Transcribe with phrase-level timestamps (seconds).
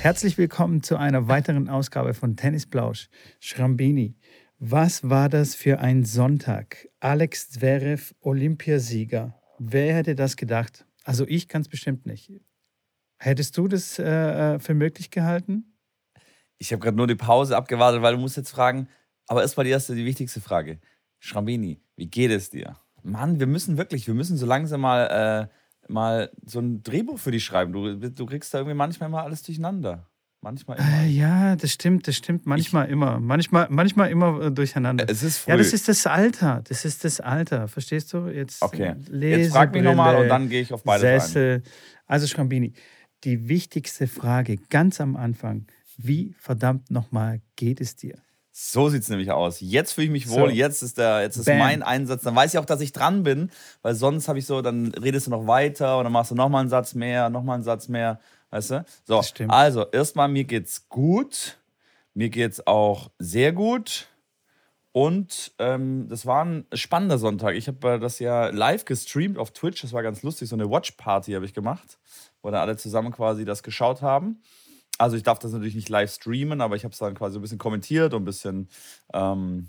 [0.00, 3.10] Herzlich willkommen zu einer weiteren Ausgabe von Tennis Plausch.
[3.38, 4.16] Schrambini,
[4.58, 6.88] was war das für ein Sonntag?
[7.00, 9.38] Alex Zverev, Olympiasieger.
[9.58, 10.86] Wer hätte das gedacht?
[11.04, 12.32] Also ich es bestimmt nicht.
[13.18, 15.76] Hättest du das äh, äh für möglich gehalten?
[16.56, 18.88] Ich habe gerade nur die Pause abgewartet, weil du musst jetzt fragen,
[19.26, 20.80] aber erstmal die erste, die wichtigste Frage.
[21.18, 22.78] Schrambini, wie geht es dir?
[23.02, 25.54] Mann, wir müssen wirklich, wir müssen so langsam mal, äh,
[25.90, 27.72] mal so ein Drehbuch für dich schreiben.
[27.72, 30.06] Du, du kriegst da irgendwie manchmal mal alles durcheinander.
[30.42, 31.02] Manchmal immer.
[31.02, 32.46] Äh, ja, das stimmt, das stimmt.
[32.46, 33.20] Manchmal ich, immer.
[33.20, 35.04] Manchmal, manchmal immer äh, durcheinander.
[35.06, 35.50] Es ist früh.
[35.50, 36.62] Ja, das ist das Alter.
[36.66, 37.68] Das ist das Alter.
[37.68, 38.26] Verstehst du?
[38.28, 38.94] Jetzt, okay.
[39.10, 41.52] Lese, Jetzt frag mich nochmal und dann gehe ich auf beide Sessel.
[41.52, 41.62] Rein.
[42.06, 42.72] Also, Schrambini,
[43.24, 45.66] die wichtigste Frage ganz am Anfang.
[45.98, 48.22] Wie verdammt nochmal geht es dir?
[48.52, 49.60] So sieht es nämlich aus.
[49.60, 50.54] Jetzt fühle ich mich wohl, so.
[50.54, 52.22] jetzt ist, der, jetzt ist mein Einsatz.
[52.22, 53.50] Dann weiß ich auch, dass ich dran bin,
[53.82, 56.60] weil sonst habe ich so, dann redest du noch weiter und dann machst du nochmal
[56.60, 58.18] einen Satz mehr, nochmal einen Satz mehr.
[58.50, 58.84] Weißt du?
[59.04, 61.58] So, also erstmal, mir geht's gut.
[62.14, 64.08] Mir geht's auch sehr gut.
[64.92, 67.54] Und ähm, das war ein spannender Sonntag.
[67.54, 69.82] Ich habe äh, das ja live gestreamt auf Twitch.
[69.82, 70.48] Das war ganz lustig.
[70.48, 71.98] So eine Watch-Party habe ich gemacht,
[72.42, 74.42] wo dann alle zusammen quasi das geschaut haben.
[75.00, 77.40] Also ich darf das natürlich nicht live streamen, aber ich habe es dann quasi ein
[77.42, 78.68] bisschen kommentiert und ein bisschen,
[79.14, 79.68] ähm,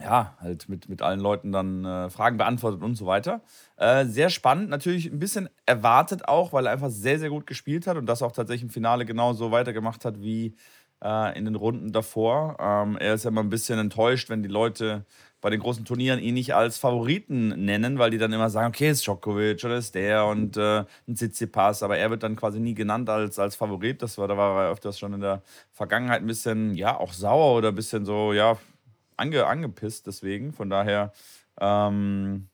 [0.00, 3.42] ja, halt mit, mit allen Leuten dann äh, Fragen beantwortet und so weiter.
[3.76, 7.86] Äh, sehr spannend, natürlich ein bisschen erwartet auch, weil er einfach sehr, sehr gut gespielt
[7.88, 10.54] hat und das auch tatsächlich im Finale genauso weitergemacht hat wie
[11.02, 12.56] äh, in den Runden davor.
[12.60, 15.04] Ähm, er ist ja immer ein bisschen enttäuscht, wenn die Leute
[15.40, 18.90] bei den großen Turnieren ihn nicht als Favoriten nennen, weil die dann immer sagen, okay,
[18.90, 22.74] ist Djokovic oder ist der und äh, ein Tsitsipas, aber er wird dann quasi nie
[22.74, 24.02] genannt als, als Favorit.
[24.02, 27.56] Das war, da war er öfters schon in der Vergangenheit ein bisschen, ja, auch sauer
[27.56, 28.58] oder ein bisschen so, ja,
[29.16, 30.52] ange, angepisst deswegen.
[30.52, 31.12] Von daher
[31.60, 32.48] ähm,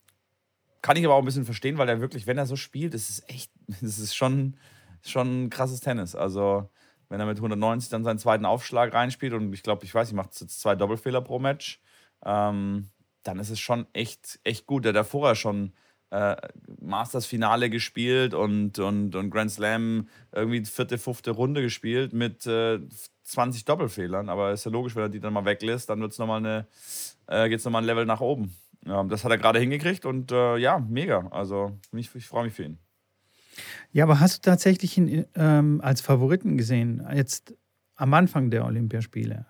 [0.82, 3.08] kann ich aber auch ein bisschen verstehen, weil er wirklich, wenn er so spielt, das
[3.08, 3.50] ist echt,
[3.80, 4.58] das ist schon,
[5.02, 6.14] schon krasses Tennis.
[6.14, 6.68] Also
[7.08, 10.14] wenn er mit 190 dann seinen zweiten Aufschlag reinspielt und ich glaube, ich weiß, ich
[10.14, 11.80] mache jetzt zwei Doppelfehler pro Match
[12.24, 12.90] ähm,
[13.22, 14.84] dann ist es schon echt, echt gut.
[14.84, 15.72] Der hat vorher schon
[16.10, 16.36] äh,
[16.80, 22.78] Masters-Finale gespielt und, und, und Grand Slam irgendwie vierte, fünfte Runde gespielt mit äh,
[23.24, 24.28] 20 Doppelfehlern.
[24.28, 27.82] Aber ist ja logisch, wenn er die dann mal weglässt, dann äh, geht es nochmal
[27.82, 28.54] ein Level nach oben.
[28.86, 31.26] Ja, das hat er gerade hingekriegt und äh, ja, mega.
[31.30, 32.78] Also ich, ich freue mich für ihn.
[33.92, 37.54] Ja, aber hast du tatsächlich ihn ähm, als Favoriten gesehen, jetzt
[37.96, 39.46] am Anfang der Olympiaspiele?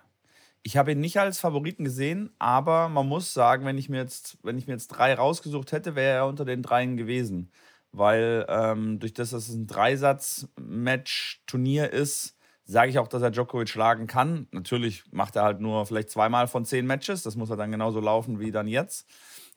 [0.67, 4.39] Ich habe ihn nicht als Favoriten gesehen, aber man muss sagen, wenn ich mir jetzt,
[4.43, 7.53] wenn ich mir jetzt drei rausgesucht hätte, wäre er unter den dreien gewesen.
[7.93, 13.69] Weil ähm, durch das, dass es ein Dreisatz-Match-Turnier ist, sage ich auch, dass er Djokovic
[13.69, 14.49] schlagen kann.
[14.53, 17.23] Natürlich macht er halt nur vielleicht zweimal von zehn Matches.
[17.23, 19.07] Das muss er dann genauso laufen wie dann jetzt.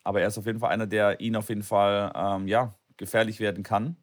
[0.03, 3.39] Aber er ist auf jeden Fall einer, der ihn auf jeden Fall ähm, ja, gefährlich
[3.39, 3.95] werden kann.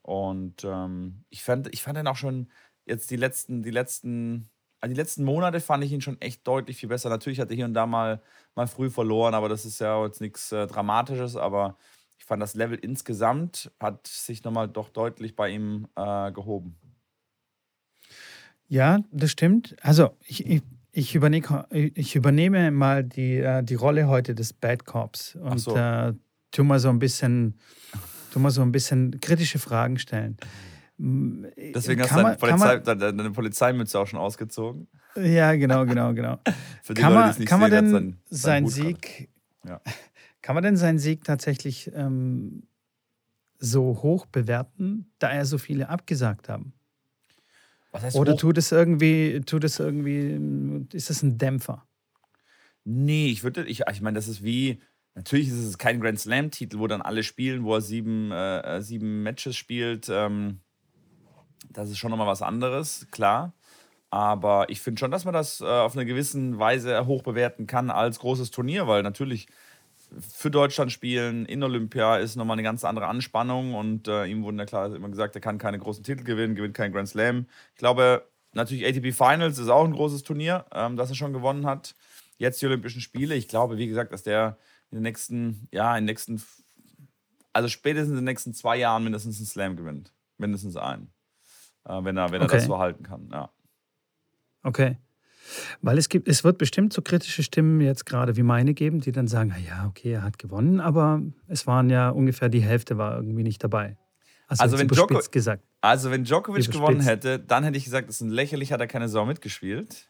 [0.00, 2.50] Und ähm, ich, fand, ich fand ihn auch schon
[2.86, 4.48] jetzt die letzten, die letzten
[4.80, 7.08] also die letzten Monate fand ich ihn schon echt deutlich viel besser.
[7.08, 8.22] Natürlich hat er hier und da mal,
[8.54, 11.36] mal früh verloren, aber das ist ja jetzt nichts äh, Dramatisches.
[11.36, 11.76] Aber
[12.18, 16.76] ich fand, das Level insgesamt hat sich nochmal doch deutlich bei ihm äh, gehoben.
[18.68, 19.76] Ja, das stimmt.
[19.82, 20.62] Also ich, ich,
[20.92, 25.76] ich, übernehme, ich übernehme mal die, äh, die Rolle heute des Bad Cops und so.
[25.76, 26.12] äh,
[26.50, 27.58] tu mal so ein bisschen,
[28.32, 30.36] tu mal so ein bisschen kritische Fragen stellen.
[31.00, 34.88] Deswegen hast du deine, Polizei, deine Polizeimütze auch schon ausgezogen.
[35.14, 36.40] Ja, genau, genau, genau.
[36.82, 39.30] Für die kann Leute, man, kann man denn sein, sein Sieg,
[39.64, 39.80] ja.
[40.42, 42.64] kann man denn seinen Sieg tatsächlich ähm,
[43.58, 46.72] so hoch bewerten, da er so viele abgesagt haben?
[48.14, 48.40] Oder hoch?
[48.40, 51.86] tut es irgendwie, tut es irgendwie, ist das ein Dämpfer?
[52.84, 54.80] Nee, ich würde, ich, ich meine, das ist wie,
[55.14, 59.22] natürlich ist es kein Grand Slam-Titel, wo dann alle spielen, wo er sieben, äh, sieben
[59.22, 60.08] Matches spielt.
[60.10, 60.60] Ähm,
[61.78, 63.52] das ist schon nochmal was anderes, klar.
[64.10, 67.90] Aber ich finde schon, dass man das äh, auf eine gewisse Weise hoch bewerten kann
[67.90, 69.46] als großes Turnier, weil natürlich
[70.18, 74.56] für Deutschland spielen in Olympia ist nochmal eine ganz andere Anspannung und äh, ihm wurde
[74.56, 77.46] ja klar immer gesagt, er kann keine großen Titel gewinnen, gewinnt keinen Grand Slam.
[77.74, 81.64] Ich glaube, natürlich ATP Finals ist auch ein großes Turnier, ähm, das er schon gewonnen
[81.64, 81.94] hat.
[82.38, 83.36] Jetzt die Olympischen Spiele.
[83.36, 84.58] Ich glaube, wie gesagt, dass der
[84.90, 86.42] in den nächsten, ja, in den nächsten,
[87.52, 90.12] also spätestens in den nächsten zwei Jahren mindestens einen Slam gewinnt.
[90.38, 91.12] Mindestens einen
[91.88, 92.52] wenn er, wenn okay.
[92.52, 93.28] er das so halten kann.
[93.32, 93.50] Ja.
[94.62, 94.98] Okay.
[95.80, 99.12] Weil es gibt, es wird bestimmt so kritische Stimmen jetzt gerade wie meine geben, die
[99.12, 103.16] dann sagen, ja, okay, er hat gewonnen, aber es waren ja ungefähr die Hälfte war
[103.16, 103.96] irgendwie nicht dabei.
[104.46, 105.62] Also, also wenn, Djoko gesagt.
[105.82, 108.86] also wenn Djokovic gewonnen hätte, dann hätte ich gesagt, das ist ein lächerlich, hat er
[108.86, 110.08] keine Sau mitgespielt.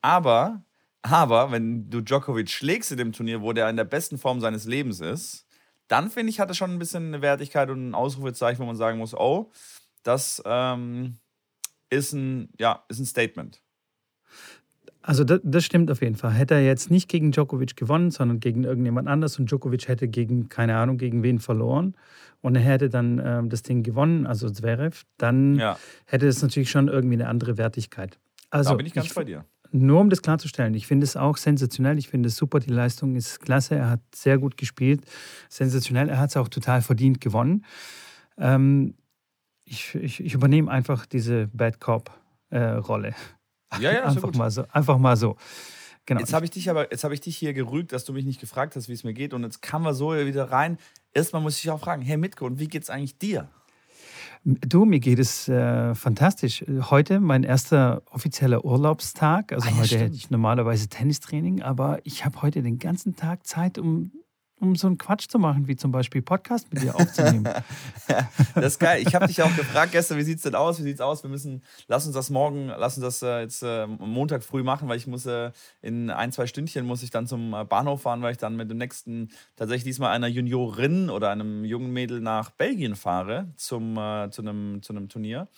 [0.00, 0.64] Aber,
[1.02, 4.64] aber wenn du Djokovic schlägst in dem Turnier, wo der in der besten Form seines
[4.64, 5.46] Lebens ist,
[5.86, 8.76] dann finde ich, hat er schon ein bisschen eine Wertigkeit und ein Ausrufezeichen, wo man
[8.76, 9.52] sagen muss, oh,
[10.02, 11.18] das, ähm,
[11.90, 13.62] ist ein, ja, ist ein Statement.
[15.00, 16.32] Also das, das, stimmt auf jeden Fall.
[16.32, 20.48] Hätte er jetzt nicht gegen Djokovic gewonnen, sondern gegen irgendjemand anders und Djokovic hätte gegen,
[20.48, 21.94] keine Ahnung, gegen wen verloren
[22.40, 25.78] und er hätte dann ähm, das Ding gewonnen, also Zverev, dann ja.
[26.04, 28.18] hätte es natürlich schon irgendwie eine andere Wertigkeit.
[28.50, 29.44] Also, da bin ich ganz ich, bei dir.
[29.70, 33.16] Nur um das klarzustellen, ich finde es auch sensationell, ich finde es super, die Leistung
[33.16, 35.02] ist klasse, er hat sehr gut gespielt,
[35.48, 37.64] sensationell, er hat es auch total verdient gewonnen.
[38.38, 38.94] Ähm,
[39.68, 43.08] ich, ich, ich, übernehme einfach diese Bad Cop-Rolle.
[43.08, 44.64] Äh, ja, ja, einfach mal so.
[44.72, 45.36] Einfach mal so.
[46.06, 46.20] Genau.
[46.20, 48.40] Jetzt habe ich dich aber, jetzt habe ich dich hier gerügt, dass du mich nicht
[48.40, 49.34] gefragt hast, wie es mir geht.
[49.34, 50.78] Und jetzt kamen wir so wieder rein.
[51.12, 53.48] Erstmal muss ich auch fragen, Herr Mitko, und wie geht es eigentlich dir?
[54.44, 56.64] Du, mir geht es äh, fantastisch.
[56.90, 59.52] Heute mein erster offizieller Urlaubstag.
[59.52, 60.02] Also ah, ja, heute stimmt.
[60.02, 64.12] hätte ich normalerweise Tennistraining, aber ich habe heute den ganzen Tag Zeit, um
[64.60, 67.44] um so einen Quatsch zu machen, wie zum Beispiel Podcast mit dir aufzunehmen.
[68.08, 69.02] ja, das ist geil.
[69.06, 70.78] Ich habe dich auch gefragt gestern, wie sieht es denn aus?
[70.78, 71.22] Wie sieht es aus?
[71.22, 74.88] Wir müssen, lass uns das morgen, lass uns das äh, jetzt äh, Montag früh machen,
[74.88, 78.22] weil ich muss äh, in ein, zwei Stündchen muss ich dann zum äh, Bahnhof fahren,
[78.22, 82.50] weil ich dann mit dem nächsten, tatsächlich diesmal einer Juniorin oder einem jungen Mädel nach
[82.50, 85.48] Belgien fahre zum, äh, zu, einem, zu einem Turnier.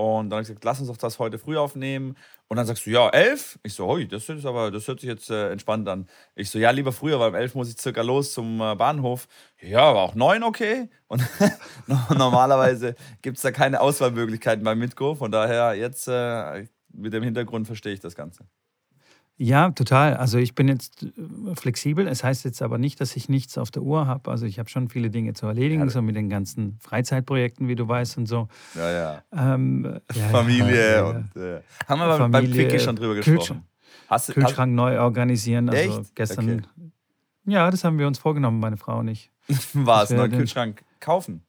[0.00, 2.16] Und dann habe ich gesagt, lass uns doch das heute früh aufnehmen.
[2.48, 3.58] Und dann sagst du, ja, elf?
[3.62, 6.08] Ich so, hoi, das, ist aber, das hört sich jetzt äh, entspannt an.
[6.34, 9.28] Ich so, ja, lieber früher, weil um elf muss ich circa los zum äh, Bahnhof.
[9.60, 10.88] Ja, aber auch neun okay.
[11.06, 11.22] Und
[12.16, 15.16] normalerweise gibt es da keine Auswahlmöglichkeiten beim Mitgo.
[15.16, 18.46] Von daher, jetzt äh, mit dem Hintergrund verstehe ich das Ganze.
[19.42, 20.18] Ja, total.
[20.18, 22.06] Also ich bin jetzt äh, flexibel.
[22.06, 24.30] Es heißt jetzt aber nicht, dass ich nichts auf der Uhr habe.
[24.30, 25.88] Also ich habe schon viele Dinge zu erledigen, ja.
[25.88, 28.48] so mit den ganzen Freizeitprojekten, wie du weißt und so.
[28.74, 29.22] Ja, ja.
[29.32, 33.36] Ähm, ja Familie ja, und äh, haben wir Familie, beim Quickie schon drüber gesprochen.
[33.38, 33.62] Kühlschrank,
[34.08, 35.70] hast, Kühlschrank hast, neu organisieren.
[35.70, 36.14] Also echt?
[36.14, 36.50] gestern.
[36.50, 36.90] Okay.
[37.46, 39.30] Ja, das haben wir uns vorgenommen, meine Frau und ich.
[39.72, 41.44] War es, neuen Kühlschrank kaufen?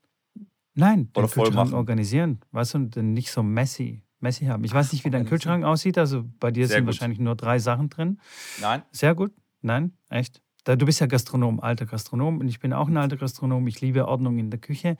[0.75, 2.39] Nein, den Oder Kühlschrank organisieren.
[2.53, 4.01] Weißt du, nicht so messy.
[4.21, 4.63] Messi haben.
[4.63, 5.97] Ich weiß nicht, wie dein Kühlschrank aussieht.
[5.97, 6.93] Also bei dir Sehr sind gut.
[6.93, 8.19] wahrscheinlich nur drei Sachen drin.
[8.59, 8.83] Nein.
[8.91, 9.31] Sehr gut.
[9.61, 10.41] Nein, echt.
[10.63, 13.65] Du bist ja Gastronom, alter Gastronom und ich bin auch ein alter Gastronom.
[13.67, 14.95] Ich liebe Ordnung in der Küche.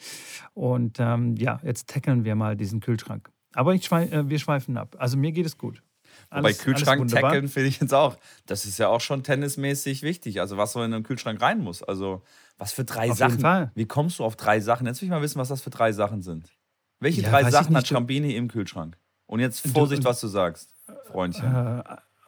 [0.53, 3.29] Und ähm, ja, jetzt tackeln wir mal diesen Kühlschrank.
[3.53, 4.95] Aber ich schweif, äh, wir schweifen ab.
[4.97, 5.83] Also mir geht es gut.
[6.29, 8.17] Alles, Bei Kühlschrank tackeln finde ich jetzt auch.
[8.45, 10.39] Das ist ja auch schon tennismäßig wichtig.
[10.39, 11.83] Also was so in einen Kühlschrank rein muss.
[11.83, 12.23] Also
[12.57, 13.31] was für drei auf Sachen.
[13.31, 13.71] Jeden Fall.
[13.75, 14.87] Wie kommst du auf drei Sachen?
[14.87, 16.51] Jetzt will ich mal wissen, was das für drei Sachen sind.
[16.99, 18.97] Welche ja, drei Sachen hat Schrambini im Kühlschrank?
[19.31, 20.69] Und jetzt Vorsicht, du, was du sagst,
[21.05, 21.55] Freundchen.
[21.55, 21.83] Äh,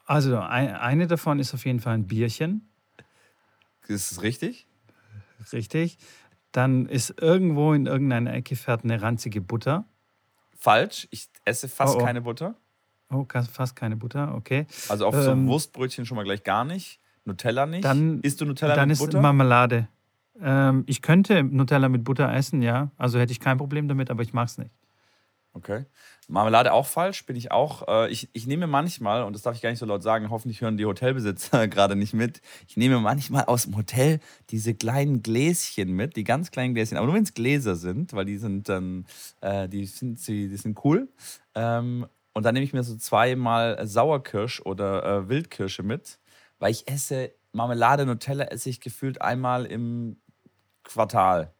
[0.06, 2.70] also ein, eine davon ist auf jeden Fall ein Bierchen.
[3.90, 4.68] Ist es richtig?
[5.52, 5.98] Richtig.
[6.54, 9.84] Dann ist irgendwo in irgendeiner Ecke fährt eine ranzige Butter.
[10.58, 11.10] Falsch.
[11.12, 12.06] Ich esse fast oh, oh.
[12.06, 12.56] keine Butter.
[13.10, 14.66] Oh, fast keine Butter, okay.
[14.88, 17.02] Also auf ähm, so einem Wurstbrötchen schon mal gleich gar nicht.
[17.26, 17.84] Nutella nicht.
[17.84, 19.12] Dann, Isst du Nutella dann mit Butter?
[19.12, 19.90] Dann ist Marmelade.
[20.40, 22.92] Ähm, ich könnte Nutella mit Butter essen, ja.
[22.96, 24.72] Also hätte ich kein Problem damit, aber ich mag es nicht.
[25.56, 25.86] Okay.
[26.28, 27.88] Marmelade auch falsch, bin ich auch.
[27.88, 30.62] Äh, ich, ich nehme manchmal, und das darf ich gar nicht so laut sagen, hoffentlich
[30.62, 34.20] hören die Hotelbesitzer gerade nicht mit, ich nehme manchmal aus dem Hotel
[34.50, 38.26] diese kleinen Gläschen mit, die ganz kleinen Gläschen, aber nur wenn es Gläser sind, weil
[38.26, 39.06] die sind dann,
[39.42, 41.08] äh, die, sind, die sind cool.
[41.54, 46.18] Ähm, und dann nehme ich mir so zweimal Sauerkirsch oder äh, Wildkirsche mit,
[46.58, 50.18] weil ich esse Marmelade, Nutella esse ich gefühlt einmal im
[50.83, 51.54] Quartal.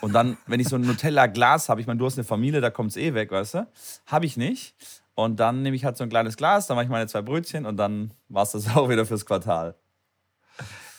[0.00, 2.70] Und dann, wenn ich so ein Nutella-Glas habe, ich meine, du hast eine Familie, da
[2.70, 3.66] kommt es eh weg, weißt du?
[4.06, 4.74] Habe ich nicht.
[5.14, 7.64] Und dann nehme ich halt so ein kleines Glas, dann mache ich meine zwei Brötchen
[7.64, 9.74] und dann war es das auch wieder fürs Quartal.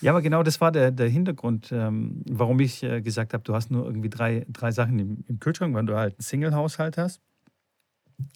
[0.00, 3.54] Ja, aber genau das war der, der Hintergrund, ähm, warum ich äh, gesagt habe, du
[3.54, 7.20] hast nur irgendwie drei, drei Sachen im, im Kühlschrank, weil du halt einen Single-Haushalt hast.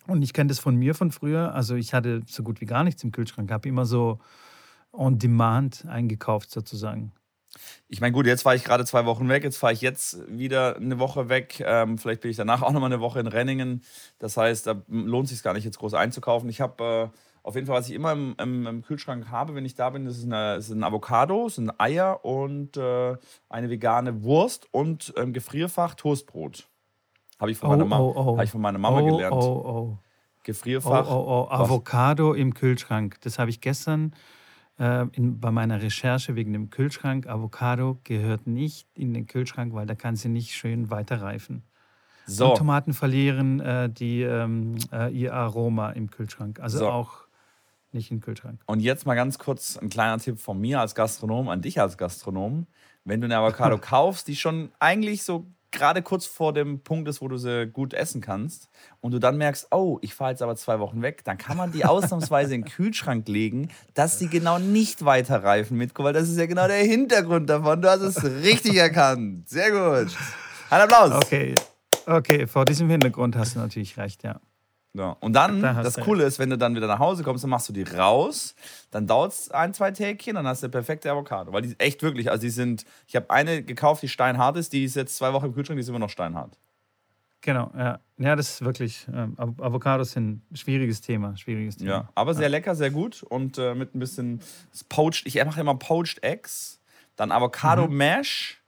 [0.07, 1.55] Und ich kenne das von mir von früher.
[1.55, 4.19] Also ich hatte so gut wie gar nichts im Kühlschrank, habe immer so
[4.93, 7.12] on demand eingekauft sozusagen.
[7.89, 10.77] Ich meine, gut, jetzt war ich gerade zwei Wochen weg, jetzt fahre ich jetzt wieder
[10.77, 11.63] eine Woche weg.
[11.65, 13.83] Ähm, vielleicht bin ich danach auch nochmal eine Woche in Renningen.
[14.19, 16.49] Das heißt, da lohnt es sich gar nicht, jetzt groß einzukaufen.
[16.49, 19.65] Ich habe äh, auf jeden Fall, was ich immer im, im, im, Kühlschrank habe, wenn
[19.65, 23.17] ich da bin, das ist, eine, das ist ein Avocado, das sind Eier und äh,
[23.49, 26.69] eine vegane Wurst und im ähm, Gefrierfach Toastbrot.
[27.39, 28.37] Habe ich, von oh, meiner oh, oh.
[28.39, 29.35] Hab ich von meiner Mama oh, gelernt.
[29.35, 29.99] Oh, oh.
[30.45, 31.09] Gefrierfach.
[31.11, 31.53] Oh, oh, oh.
[31.53, 33.21] Avocado im Kühlschrank.
[33.23, 34.15] Das habe ich gestern
[34.79, 39.87] äh, in, bei meiner Recherche wegen dem Kühlschrank, Avocado gehört nicht in den Kühlschrank, weil
[39.87, 41.62] da kann sie nicht schön weiterreifen.
[42.26, 42.50] So.
[42.50, 46.61] Und Tomaten verlieren äh, die, ähm, äh, ihr Aroma im Kühlschrank.
[46.61, 46.88] Also so.
[46.88, 47.25] auch
[47.93, 48.61] nicht im Kühlschrank.
[48.67, 51.99] Und jetzt mal ganz kurz ein kleiner Tipp von mir als Gastronom an dich als
[51.99, 52.67] Gastronom.
[53.05, 57.21] Wenn du eine Avocado kaufst, die schon eigentlich so gerade kurz vor dem Punkt ist,
[57.21, 58.69] wo du sie gut essen kannst
[59.00, 61.73] und du dann merkst, oh, ich fahre jetzt aber zwei Wochen weg, dann kann man
[61.73, 66.29] die ausnahmsweise in den Kühlschrank legen, dass sie genau nicht weiter reifen mit, weil das
[66.29, 67.83] ist ja genau der Hintergrund davon.
[67.83, 69.49] Du hast es richtig erkannt.
[69.49, 70.17] Sehr gut.
[70.71, 71.12] Ein Applaus.
[71.25, 71.55] Okay.
[72.07, 74.41] Okay, vor diesem Hintergrund hast du natürlich recht, ja.
[74.95, 75.17] Ja.
[75.21, 77.69] Und dann, da das Coole ist, wenn du dann wieder nach Hause kommst, dann machst
[77.69, 78.55] du die raus,
[78.91, 81.53] dann dauert es ein, zwei Tägchen, dann hast du eine perfekte Avocado.
[81.53, 84.85] Weil die echt wirklich, also die sind, ich habe eine gekauft, die steinhart ist, die
[84.85, 86.59] ist jetzt zwei Wochen im Kühlschrank, die ist immer noch steinhart.
[87.41, 87.99] Genau, ja.
[88.19, 91.91] Ja, das ist wirklich, ähm, Avocados sind ein schwieriges Thema, schwieriges Thema.
[91.91, 92.49] Ja, aber sehr ja.
[92.51, 94.41] lecker, sehr gut und äh, mit ein bisschen
[94.89, 96.81] Poached, ich mache immer Poached Eggs,
[97.17, 97.97] dann Avocado mhm.
[97.97, 98.62] Mash,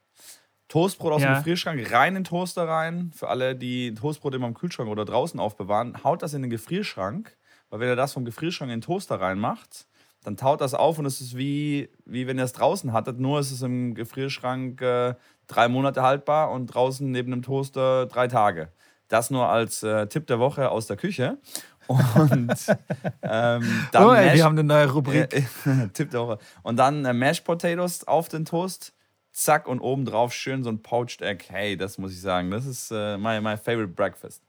[0.69, 1.33] Toastbrot aus ja.
[1.33, 3.11] dem Gefrierschrank, rein in den Toaster rein.
[3.15, 7.37] Für alle, die Toastbrot immer im Kühlschrank oder draußen aufbewahren, haut das in den Gefrierschrank,
[7.71, 9.87] weil wenn ihr das vom Gefrierschrank in den Toaster reinmacht,
[10.25, 13.41] dann taut das auf und es ist wie, wie wenn ihr es draußen hattet, nur
[13.41, 15.15] ist es im Gefrierschrank äh,
[15.47, 18.71] drei Monate haltbar und draußen neben dem Toaster drei Tage.
[19.09, 21.39] Das nur als äh, Tipp der Woche aus der Küche.
[21.87, 21.99] Und
[23.23, 25.33] ähm, dann oh, ey, wir haben eine neue Rubrik.
[25.35, 25.43] Äh,
[25.93, 26.39] Tipp der Woche.
[26.63, 28.95] Und dann äh, Mashed Potatoes auf den Toast.
[29.35, 31.47] Zack und obendrauf schön so ein Poached Egg.
[31.49, 32.53] Hey, das muss ich sagen.
[32.53, 34.45] Das ist äh, my, my favorite breakfast.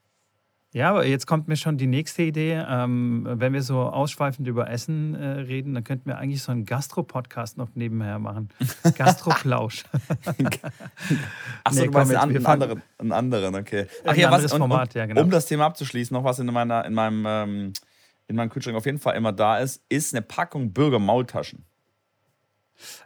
[0.72, 2.64] Ja, aber jetzt kommt mir schon die nächste Idee.
[2.68, 6.66] Ähm, wenn wir so ausschweifend über Essen äh, reden, dann könnten wir eigentlich so einen
[6.66, 8.50] Gastro-Podcast noch nebenher machen.
[8.96, 9.84] Gastroplausch.
[11.64, 13.86] Achso, nee, du meinst einen, einen, anderen, einen anderen, okay.
[14.04, 15.22] Ach ein ja, was, und, Format, ja, genau.
[15.22, 17.72] Um das Thema abzuschließen, noch was in, meiner, in, meinem, ähm,
[18.28, 21.64] in meinem Kühlschrank auf jeden Fall immer da ist, ist eine Packung Bürger-Maultaschen.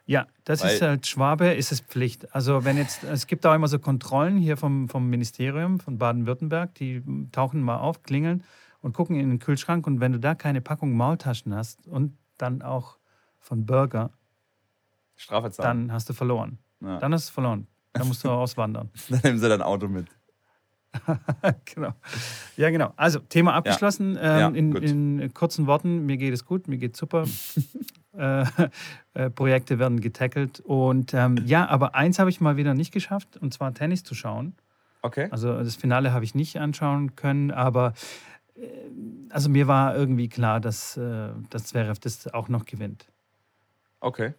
[0.07, 2.35] Ja, das Weil, ist halt Schwabe, ist es Pflicht.
[2.35, 6.75] Also wenn jetzt, es gibt auch immer so Kontrollen hier vom, vom Ministerium von Baden-Württemberg,
[6.75, 8.45] die tauchen mal auf, klingeln
[8.81, 12.62] und gucken in den Kühlschrank und wenn du da keine Packung Maultaschen hast und dann
[12.62, 12.97] auch
[13.39, 14.11] von Burger,
[15.17, 15.89] Strafe zahlen.
[15.89, 16.59] dann hast du verloren.
[16.81, 16.99] Ja.
[16.99, 17.67] Dann hast du verloren.
[17.93, 18.91] Dann musst du auswandern.
[19.09, 20.07] dann nehmen sie dein Auto mit.
[21.75, 21.93] genau.
[22.57, 22.93] Ja, genau.
[22.97, 24.15] Also, Thema abgeschlossen.
[24.15, 24.49] Ja.
[24.49, 27.25] Ähm, ja, in, in, kurzen Worten, mir geht es gut, mir geht es super.
[28.17, 28.45] äh,
[29.14, 30.61] äh, Projekte werden getackelt.
[30.61, 34.14] Und ähm, ja, aber eins habe ich mal wieder nicht geschafft, und zwar Tennis zu
[34.14, 34.55] schauen.
[35.02, 35.29] Okay.
[35.31, 37.95] Also das Finale habe ich nicht anschauen können, aber
[38.57, 38.67] äh,
[39.31, 43.07] also mir war irgendwie klar, dass, äh, dass Zverev das auch noch gewinnt.
[44.00, 44.35] Okay.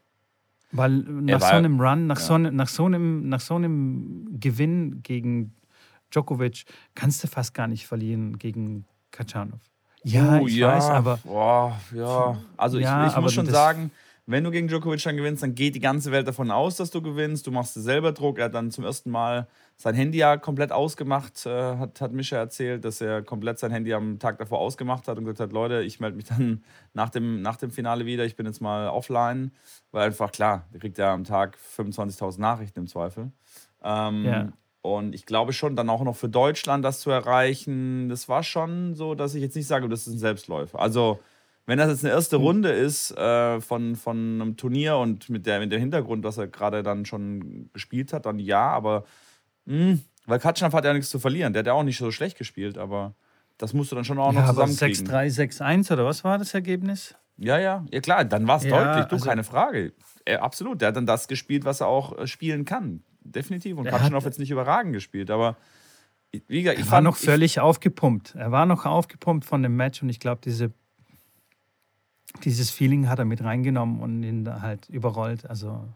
[0.72, 2.26] Weil nach war, so einem Run, nach, ja.
[2.26, 5.54] so, nach, so einem, nach so einem Gewinn gegen
[6.12, 9.71] Djokovic kannst du fast gar nicht verlieren gegen Kachanov.
[10.04, 10.76] Ja, oh, ich ja.
[10.76, 11.20] weiß, aber.
[11.24, 12.38] Boah, ja.
[12.58, 13.92] Also ja, ich, ich muss schon sagen,
[14.26, 17.02] wenn du gegen Djokovic dann gewinnst, dann geht die ganze Welt davon aus, dass du
[17.02, 17.48] gewinnst.
[17.48, 18.40] Du machst dir selber Druck.
[18.40, 22.38] Er hat dann zum ersten Mal sein Handy ja komplett ausgemacht, äh, hat, hat Mischa
[22.38, 25.82] erzählt, dass er komplett sein Handy am Tag davor ausgemacht hat und gesagt hat, Leute,
[25.82, 29.52] ich melde mich dann nach dem, nach dem Finale wieder, ich bin jetzt mal offline,
[29.92, 33.32] weil einfach klar, der kriegt ja am Tag 25.000 Nachrichten im Zweifel.
[33.84, 34.50] Ähm, ja.
[34.82, 38.96] Und ich glaube schon, dann auch noch für Deutschland das zu erreichen, das war schon
[38.96, 40.80] so, dass ich jetzt nicht sage, das ist ein Selbstläufer.
[40.80, 41.20] Also,
[41.68, 42.44] wenn das jetzt eine erste hm.
[42.44, 46.48] Runde ist äh, von, von einem Turnier und mit, der, mit dem Hintergrund, dass er
[46.48, 49.06] gerade dann schon gespielt hat, dann ja, aber
[49.66, 51.54] mh, hm, weil Katschanov hat ja nichts zu verlieren.
[51.54, 53.14] Der hat ja auch nicht so schlecht gespielt, aber
[53.60, 55.08] das musst du dann schon auch ja, noch zusammenkriegen.
[55.08, 57.16] 6-3, 6-1 oder was war das Ergebnis?
[57.38, 59.94] Ja, ja, ja klar, dann war es ja, deutlich, du, also, keine Frage.
[60.26, 63.78] Er, absolut, der hat dann das gespielt, was er auch äh, spielen kann definitiv.
[63.78, 65.56] Und Katschanov jetzt nicht überragend gespielt, aber
[66.48, 68.36] wie gesagt, ich er war noch völlig aufgepumpt.
[68.36, 70.72] Er war noch aufgepumpt von dem Match und ich glaube, diese,
[72.44, 75.50] dieses Feeling hat er mit reingenommen und ihn da halt überrollt.
[75.50, 75.88] Also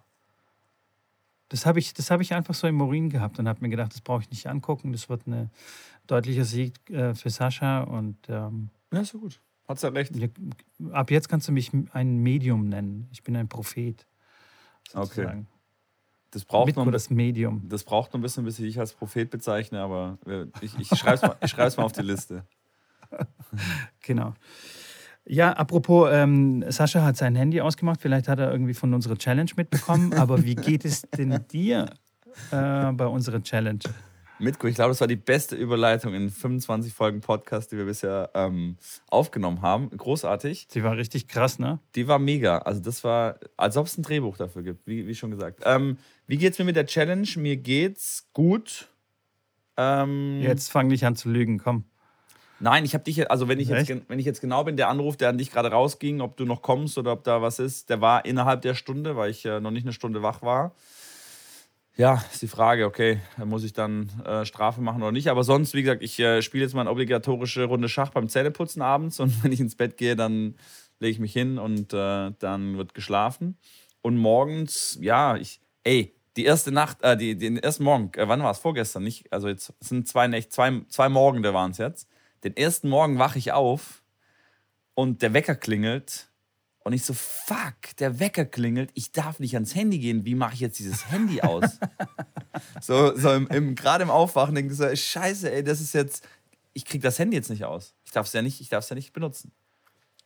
[1.50, 4.02] das habe ich, hab ich einfach so im Morin gehabt und habe mir gedacht, das
[4.02, 4.92] brauche ich nicht angucken.
[4.92, 5.52] Das wird ein
[6.08, 9.40] deutlicher Sieg äh, für Sascha und ähm, ja, ist so gut.
[9.68, 10.12] Hat's ja recht.
[10.92, 13.08] Ab jetzt kannst du mich ein Medium nennen.
[13.12, 14.06] Ich bin ein Prophet.
[14.90, 15.48] Sozusagen.
[15.48, 15.55] Okay.
[16.36, 17.64] Das braucht noch das Medium.
[17.70, 20.18] Das braucht noch ein bisschen, bis ich dich als Prophet bezeichne, aber
[20.60, 22.44] ich, ich schreibe es mal, mal auf die Liste.
[24.02, 24.34] Genau.
[25.26, 28.02] Ja, apropos, ähm, Sascha hat sein Handy ausgemacht.
[28.02, 30.14] Vielleicht hat er irgendwie von unserer Challenge mitbekommen.
[30.14, 31.86] Aber wie geht es denn dir
[32.52, 33.80] äh, bei unserer Challenge?
[34.40, 38.32] Mitko, ich glaube, das war die beste Überleitung in 25 Folgen Podcast, die wir bisher
[38.34, 38.78] ähm,
[39.10, 39.90] aufgenommen haben.
[39.96, 40.68] Großartig.
[40.68, 41.80] Die war richtig krass, ne?
[41.96, 42.58] Die war mega.
[42.60, 45.62] Also das war, als ob es ein Drehbuch dafür gibt, wie, wie schon gesagt.
[45.64, 47.28] Ähm, wie geht's mir mit der Challenge?
[47.38, 48.90] Mir geht's gut.
[49.78, 51.86] Ähm, jetzt fang dich an zu lügen, komm.
[52.60, 55.18] Nein, ich habe dich, also wenn ich, jetzt, wenn ich jetzt genau bin, der Anruf,
[55.18, 58.00] der an dich gerade rausging, ob du noch kommst oder ob da was ist, der
[58.00, 60.74] war innerhalb der Stunde, weil ich äh, noch nicht eine Stunde wach war.
[61.98, 65.30] Ja, ist die Frage, okay, muss ich dann äh, Strafe machen oder nicht?
[65.30, 68.82] Aber sonst, wie gesagt, ich äh, spiele jetzt mal eine obligatorische Runde Schach beim Zähneputzen
[68.82, 70.56] abends und wenn ich ins Bett gehe, dann
[71.00, 73.58] lege ich mich hin und äh, dann wird geschlafen.
[74.02, 78.44] Und morgens, ja, ich, ey, die erste Nacht, äh, die, den ersten Morgen, äh, wann
[78.44, 78.60] war es?
[78.60, 79.32] Vorgestern, nicht?
[79.32, 82.10] Also jetzt sind zwei Nächte, zwei, zwei Morgen, waren es jetzt.
[82.44, 84.04] Den ersten Morgen wache ich auf
[84.96, 86.28] und der Wecker klingelt
[86.86, 90.54] und ich so, fuck, der Wecker klingelt, ich darf nicht ans Handy gehen, wie mache
[90.54, 91.80] ich jetzt dieses Handy aus?
[92.82, 96.28] so so im, im, gerade im Aufwachen denke ich so, scheiße, ey, das ist jetzt,
[96.74, 97.96] ich krieg das Handy jetzt nicht aus.
[98.06, 99.52] Ich darf es ja, nicht, ja nicht benutzen.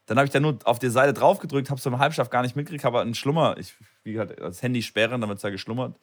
[0.05, 2.41] Dann habe ich da nur auf die Seite drauf gedrückt, habe so im Halbschlaf gar
[2.41, 5.97] nicht mitgekriegt, habe einen Schlummer, ich, wie gesagt, das Handy sperren, damit es ja geschlummert.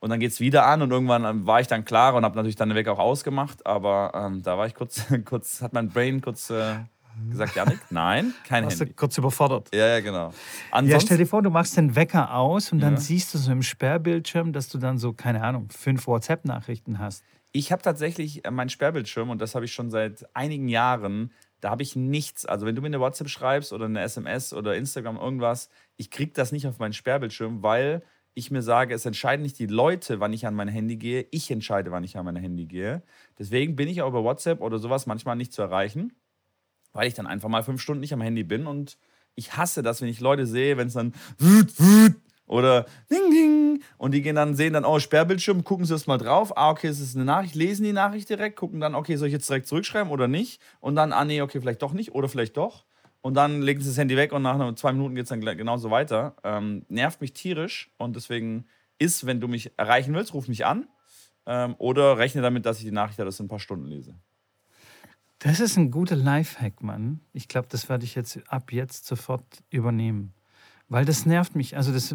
[0.00, 2.34] Und dann geht es wieder an und irgendwann ähm, war ich dann klar und habe
[2.34, 5.88] natürlich dann den Weg auch ausgemacht, aber ähm, da war ich kurz, kurz, hat mein
[5.90, 6.78] Brain kurz äh,
[7.30, 8.92] gesagt, Janik, nein, kein Hast Handy.
[8.92, 9.68] Du kurz überfordert.
[9.74, 10.32] Ja, ja, genau.
[10.70, 13.00] Ansonsten, ja, stell dir vor, du machst den Wecker aus und dann ja.
[13.00, 17.24] siehst du so im Sperrbildschirm, dass du dann so, keine Ahnung, fünf WhatsApp-Nachrichten hast.
[17.52, 21.70] Ich habe tatsächlich äh, meinen Sperrbildschirm und das habe ich schon seit einigen Jahren da
[21.70, 22.46] habe ich nichts.
[22.46, 26.32] Also wenn du mir eine WhatsApp schreibst oder eine SMS oder Instagram irgendwas, ich kriege
[26.32, 28.02] das nicht auf meinen Sperrbildschirm, weil
[28.34, 31.26] ich mir sage, es entscheiden nicht die Leute, wann ich an mein Handy gehe.
[31.32, 33.02] Ich entscheide, wann ich an mein Handy gehe.
[33.38, 36.12] Deswegen bin ich auch über WhatsApp oder sowas manchmal nicht zu erreichen,
[36.98, 38.98] weil ich dann einfach mal fünf Stunden nicht am Handy bin und
[39.36, 41.14] ich hasse das, wenn ich Leute sehe, wenn es dann
[42.48, 43.84] oder ding ding.
[43.98, 46.88] Und die gehen dann sehen dann oh Sperrbildschirm, gucken sie erst mal drauf, ah okay,
[46.88, 49.68] es ist eine Nachricht, lesen die Nachricht direkt, gucken dann okay, soll ich jetzt direkt
[49.68, 50.60] zurückschreiben oder nicht?
[50.80, 52.84] Und dann ah nee, okay, vielleicht doch nicht oder vielleicht doch.
[53.20, 55.92] Und dann legen sie das Handy weg und nach zwei Minuten geht es dann genauso
[55.92, 56.34] weiter.
[56.42, 58.66] Ähm, nervt mich tierisch und deswegen
[58.98, 60.88] ist, wenn du mich erreichen willst, ruf mich an.
[61.46, 64.16] Ähm, oder rechne damit, dass ich die Nachricht erst in ein paar Stunden lese.
[65.38, 67.20] Das ist ein guter Lifehack, Mann.
[67.32, 70.32] Ich glaube, das werde ich jetzt ab jetzt sofort übernehmen.
[70.88, 71.76] Weil das nervt mich.
[71.76, 72.14] Also das,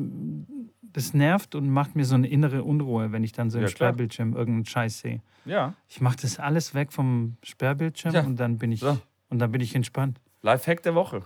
[0.81, 3.69] das nervt und macht mir so eine innere Unruhe, wenn ich dann so im ja,
[3.69, 5.21] Sperrbildschirm irgendeinen Scheiß sehe.
[5.45, 5.73] Ja.
[5.87, 8.23] Ich mache das alles weg vom Sperrbildschirm ja.
[8.23, 8.97] und dann bin ich so.
[9.29, 10.19] und dann bin ich entspannt.
[10.41, 11.25] Lifehack der Woche.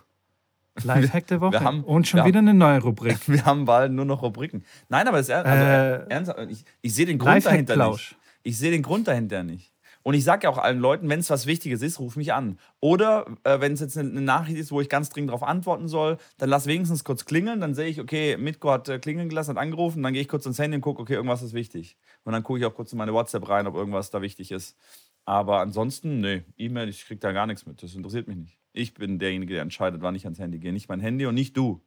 [0.83, 1.53] Lifehack der Woche.
[1.53, 3.27] Wir haben, und schon wieder haben, eine neue Rubrik.
[3.27, 4.63] Wir haben bald nur noch Rubriken.
[4.89, 8.15] Nein, aber es, also, äh, ernsthaft, ich, ich sehe den Grund dahinter nicht.
[8.43, 9.73] Ich sehe den Grund dahinter nicht.
[10.07, 12.59] Und ich sage ja auch allen Leuten, wenn es was Wichtiges ist, ruf mich an.
[12.79, 15.89] Oder äh, wenn es jetzt eine, eine, Nachricht ist, wo ich ganz dringend darauf antworten
[15.89, 17.59] soll, dann lass wenigstens kurz klingeln.
[17.59, 20.01] Dann sehe ich, okay, Mitko hat äh, klingeln gelassen, hat angerufen.
[20.03, 21.97] Dann gehe ich kurz ins Handy und gucke, okay, irgendwas ist wichtig.
[22.23, 24.77] Und dann gucke ich auch kurz in meine WhatsApp rein, ob irgendwas da wichtig ist.
[25.25, 27.83] Aber ansonsten, nee, E-Mail, ich kriege da gar nichts mit.
[27.83, 28.57] Das interessiert mich nicht.
[28.71, 30.71] Ich bin derjenige, der entscheidet, wann ich ans Handy gehe.
[30.71, 31.81] Nicht mein Handy und nicht du.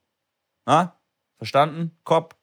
[0.66, 1.00] Na?
[1.38, 1.92] Verstanden?
[2.04, 2.36] Kopf?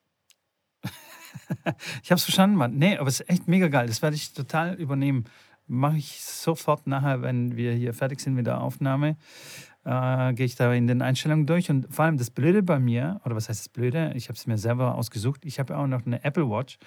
[2.01, 2.79] ich hab's verstanden, Mann.
[2.79, 3.85] Nee, aber es ist echt mega geil.
[3.85, 5.25] Das werde ich total übernehmen
[5.67, 9.17] mache ich sofort nachher, wenn wir hier fertig sind mit der Aufnahme,
[9.85, 11.69] äh, gehe ich da in den Einstellungen durch.
[11.69, 14.11] Und vor allem das Blöde bei mir, oder was heißt das Blöde?
[14.15, 15.45] Ich habe es mir selber ausgesucht.
[15.45, 16.77] Ich habe auch noch eine Apple Watch.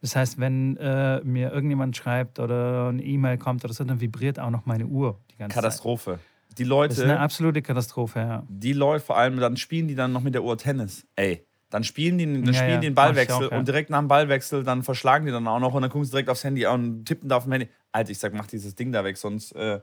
[0.00, 4.38] Das heißt, wenn äh, mir irgendjemand schreibt oder eine E-Mail kommt oder so, dann vibriert
[4.38, 6.12] auch noch meine Uhr die ganze Katastrophe.
[6.12, 6.58] Zeit.
[6.58, 6.88] Die Leute.
[6.88, 8.42] Das ist eine absolute Katastrophe, ja.
[8.48, 11.06] Die Leute, vor allem, dann spielen die dann noch mit der Uhr Tennis.
[11.16, 11.46] Ey.
[11.72, 12.80] Dann spielen die, dann ja, spielen ja.
[12.80, 13.58] den Ballwechsel auch, ja.
[13.58, 16.10] und direkt nach dem Ballwechsel, dann verschlagen die dann auch noch und dann gucken sie
[16.10, 17.68] direkt aufs Handy und tippen da auf dem Handy.
[17.92, 19.80] Alter, ich sag, mach dieses Ding da weg, sonst, äh,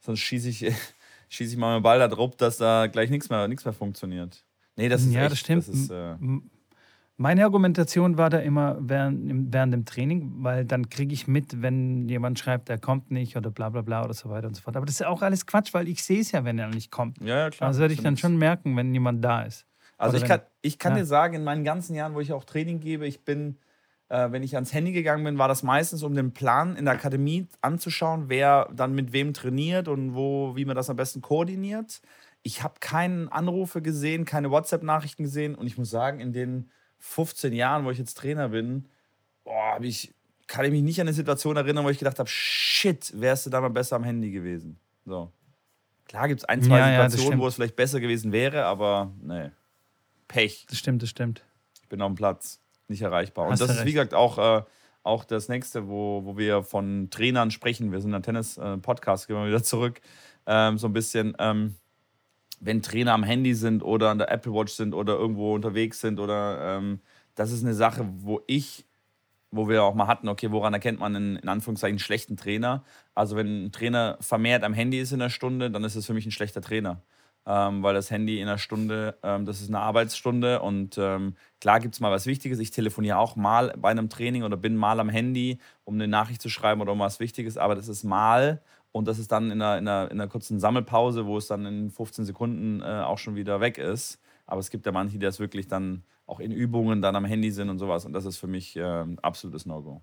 [0.00, 0.72] sonst schieße ich,
[1.28, 4.42] schieß ich mal meinen Ball da drauf, dass da gleich nichts mehr, mehr funktioniert.
[4.76, 5.68] Nee, das ist Ja, echt, das stimmt.
[5.68, 6.14] Das ist, äh
[7.18, 12.08] Meine Argumentation war da immer während, während dem Training, weil dann kriege ich mit, wenn
[12.08, 14.76] jemand schreibt, er kommt nicht oder bla bla bla oder so weiter und so fort.
[14.78, 17.20] Aber das ist auch alles Quatsch, weil ich sehe es ja, wenn er nicht kommt.
[17.20, 17.68] Ja, ja klar.
[17.68, 19.66] Also würde ich dann schon merken, wenn jemand da ist.
[19.98, 21.00] Also ich kann, ich kann ja.
[21.00, 23.58] dir sagen, in meinen ganzen Jahren, wo ich auch Training gebe, ich bin
[24.08, 26.94] äh, wenn ich ans Handy gegangen bin, war das meistens, um den Plan in der
[26.94, 32.00] Akademie anzuschauen, wer dann mit wem trainiert und wo, wie man das am besten koordiniert.
[32.42, 37.52] Ich habe keine Anrufe gesehen, keine WhatsApp-Nachrichten gesehen und ich muss sagen, in den 15
[37.52, 38.88] Jahren, wo ich jetzt Trainer bin,
[39.44, 40.14] boah, ich,
[40.46, 43.50] kann ich mich nicht an eine Situation erinnern, wo ich gedacht habe, shit, wärst du
[43.50, 44.78] da mal besser am Handy gewesen.
[45.04, 45.30] So.
[46.06, 49.12] Klar gibt es ein, zwei ja, Situationen, ja, wo es vielleicht besser gewesen wäre, aber
[49.20, 49.50] nee.
[50.28, 50.66] Pech.
[50.68, 51.42] Das stimmt, das stimmt.
[51.82, 53.46] Ich bin auf dem Platz nicht erreichbar.
[53.46, 54.62] Und Hast das ist, wie gesagt, auch, äh,
[55.02, 57.92] auch das nächste, wo, wo wir von Trainern sprechen.
[57.92, 60.00] Wir sind ein Tennis-Podcast, gehen wir wieder zurück.
[60.46, 61.76] Ähm, so ein bisschen, ähm,
[62.60, 66.18] wenn Trainer am Handy sind oder an der Apple Watch sind oder irgendwo unterwegs sind
[66.18, 67.00] oder ähm,
[67.34, 68.84] das ist eine Sache, wo ich,
[69.50, 72.84] wo wir auch mal hatten, okay, woran erkennt man einen, in Anführungszeichen einen schlechten Trainer?
[73.14, 76.14] Also wenn ein Trainer vermehrt am Handy ist in der Stunde, dann ist es für
[76.14, 77.02] mich ein schlechter Trainer
[77.48, 81.80] ähm, weil das Handy in einer Stunde, ähm, das ist eine Arbeitsstunde und ähm, klar
[81.80, 82.58] gibt es mal was Wichtiges.
[82.58, 86.42] Ich telefoniere auch mal bei einem Training oder bin mal am Handy, um eine Nachricht
[86.42, 88.60] zu schreiben oder um was Wichtiges, aber das ist mal
[88.92, 91.64] und das ist dann in einer, in einer, in einer kurzen Sammelpause, wo es dann
[91.64, 94.20] in 15 Sekunden äh, auch schon wieder weg ist.
[94.46, 97.50] Aber es gibt ja manche, die das wirklich dann auch in Übungen dann am Handy
[97.50, 100.02] sind und sowas und das ist für mich äh, absolutes No-Go.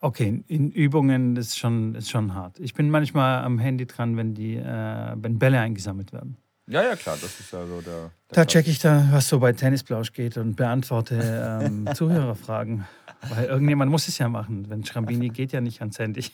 [0.00, 2.60] Okay, in Übungen ist schon, ist schon hart.
[2.60, 6.36] Ich bin manchmal am Handy dran, wenn die äh, wenn Bälle eingesammelt werden.
[6.68, 7.92] Ja, ja, klar, das ist ja so der.
[7.92, 12.84] der da checke ich da, was so bei Tennisplausch geht und beantworte ähm, Zuhörerfragen.
[13.28, 14.68] Weil irgendjemand muss es ja machen.
[14.68, 16.24] Wenn Schrambini geht ja nicht ans Handy.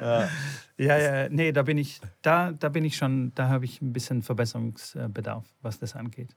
[0.00, 0.28] ja.
[0.78, 3.92] ja, ja, nee, da bin ich, da, da bin ich schon, da habe ich ein
[3.92, 6.34] bisschen Verbesserungsbedarf, was das angeht.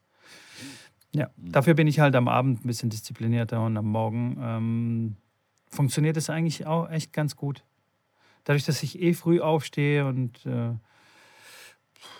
[1.12, 5.16] Ja, dafür bin ich halt am Abend ein bisschen disziplinierter und am Morgen ähm,
[5.68, 7.64] funktioniert es eigentlich auch echt ganz gut.
[8.44, 10.72] dadurch, dass ich eh früh aufstehe und äh,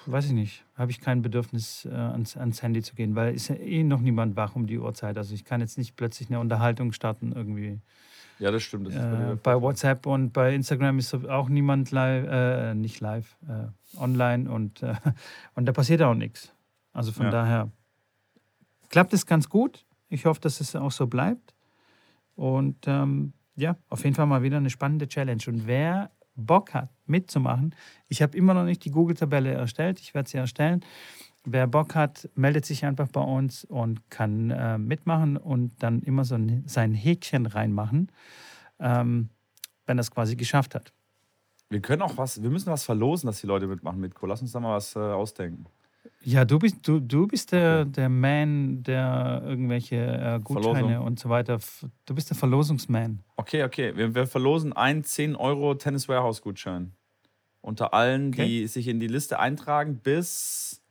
[0.07, 3.49] weiß ich nicht, habe ich kein Bedürfnis, äh, ans, ans Handy zu gehen, weil ist
[3.49, 5.17] ja eh noch niemand wach um die Uhrzeit.
[5.17, 7.81] Also ich kann jetzt nicht plötzlich eine Unterhaltung starten irgendwie.
[8.39, 8.89] Ja, das stimmt.
[8.89, 13.99] Das äh, bei WhatsApp und bei Instagram ist auch niemand live, äh, nicht live, äh,
[13.99, 14.95] online und, äh,
[15.55, 16.53] und da passiert auch nichts.
[16.93, 17.31] Also von ja.
[17.31, 17.71] daher
[18.91, 19.87] klappt es ganz gut.
[20.11, 21.55] Ich hoffe, dass es auch so bleibt.
[22.37, 25.43] Und ähm, ja, auf jeden Fall mal wieder eine spannende Challenge.
[25.47, 27.75] Und wer Bock hat, mitzumachen,
[28.09, 30.85] ich habe immer noch nicht die Google-Tabelle erstellt, ich werde sie erstellen.
[31.45, 36.25] Wer Bock hat, meldet sich einfach bei uns und kann äh, mitmachen und dann immer
[36.25, 38.13] so ein, sein Häkchen reinmachen,
[38.79, 39.31] ähm,
[39.87, 40.93] wenn es quasi geschafft hat.
[41.71, 44.27] Wir können auch was, wir müssen was verlosen, dass die Leute mitmachen, Mitko.
[44.27, 45.67] Lass uns da mal was äh, ausdenken.
[46.23, 47.93] Ja, du bist, du, du bist der, okay.
[47.93, 51.07] der Man, der irgendwelche äh, Gutscheine Verlosung.
[51.07, 51.59] und so weiter.
[52.07, 53.23] Du bist der Verlosungsman.
[53.37, 53.97] Okay, okay.
[53.97, 56.93] Wir, wir verlosen einen 10 Euro Tennis Warehouse Gutschein.
[57.63, 58.47] Unter allen, okay.
[58.47, 60.83] die sich in die Liste eintragen, bis,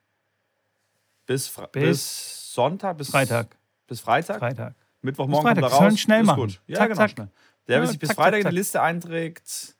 [1.25, 3.57] bis, bis, bis Sonntag, bis Freitag.
[3.87, 4.39] Bis Freitag?
[4.39, 4.75] Freitag.
[5.01, 5.71] Mittwochmorgen bis Freitag.
[5.71, 5.99] kommt er raus.
[5.99, 6.41] schnell machen.
[6.41, 6.61] Gut.
[6.67, 7.07] Ja, zack, genau.
[7.07, 7.29] Zack.
[7.67, 9.75] Der, ja, sich bis zack, Freitag in die Liste einträgt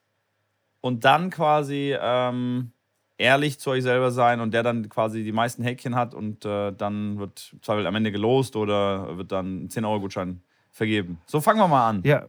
[0.81, 2.71] und dann quasi ähm,
[3.19, 6.71] ehrlich zu euch selber sein und der dann quasi die meisten Häkchen hat und äh,
[6.71, 11.19] dann wird zwar am Ende gelost oder wird dann ein 10-Euro-Gutschein vergeben.
[11.25, 12.01] So fangen wir mal an.
[12.05, 12.27] Ja,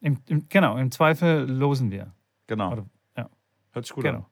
[0.00, 2.12] Im, im, genau, im Zweifel losen wir.
[2.48, 2.72] Genau.
[2.72, 3.30] Oder, ja.
[3.72, 4.18] Hört sich gut genau.
[4.18, 4.26] an.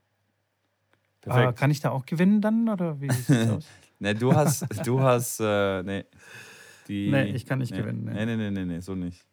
[1.21, 1.45] Perfekt.
[1.45, 3.67] Aber kann ich da auch gewinnen dann oder wie sieht das aus?
[4.01, 6.05] ne, du hast, du hast, äh, nee.
[6.89, 8.11] Die, nee, ich kann nicht nee, gewinnen.
[8.13, 8.27] Nee.
[8.27, 9.25] nee, nee, nee, nee, so nicht.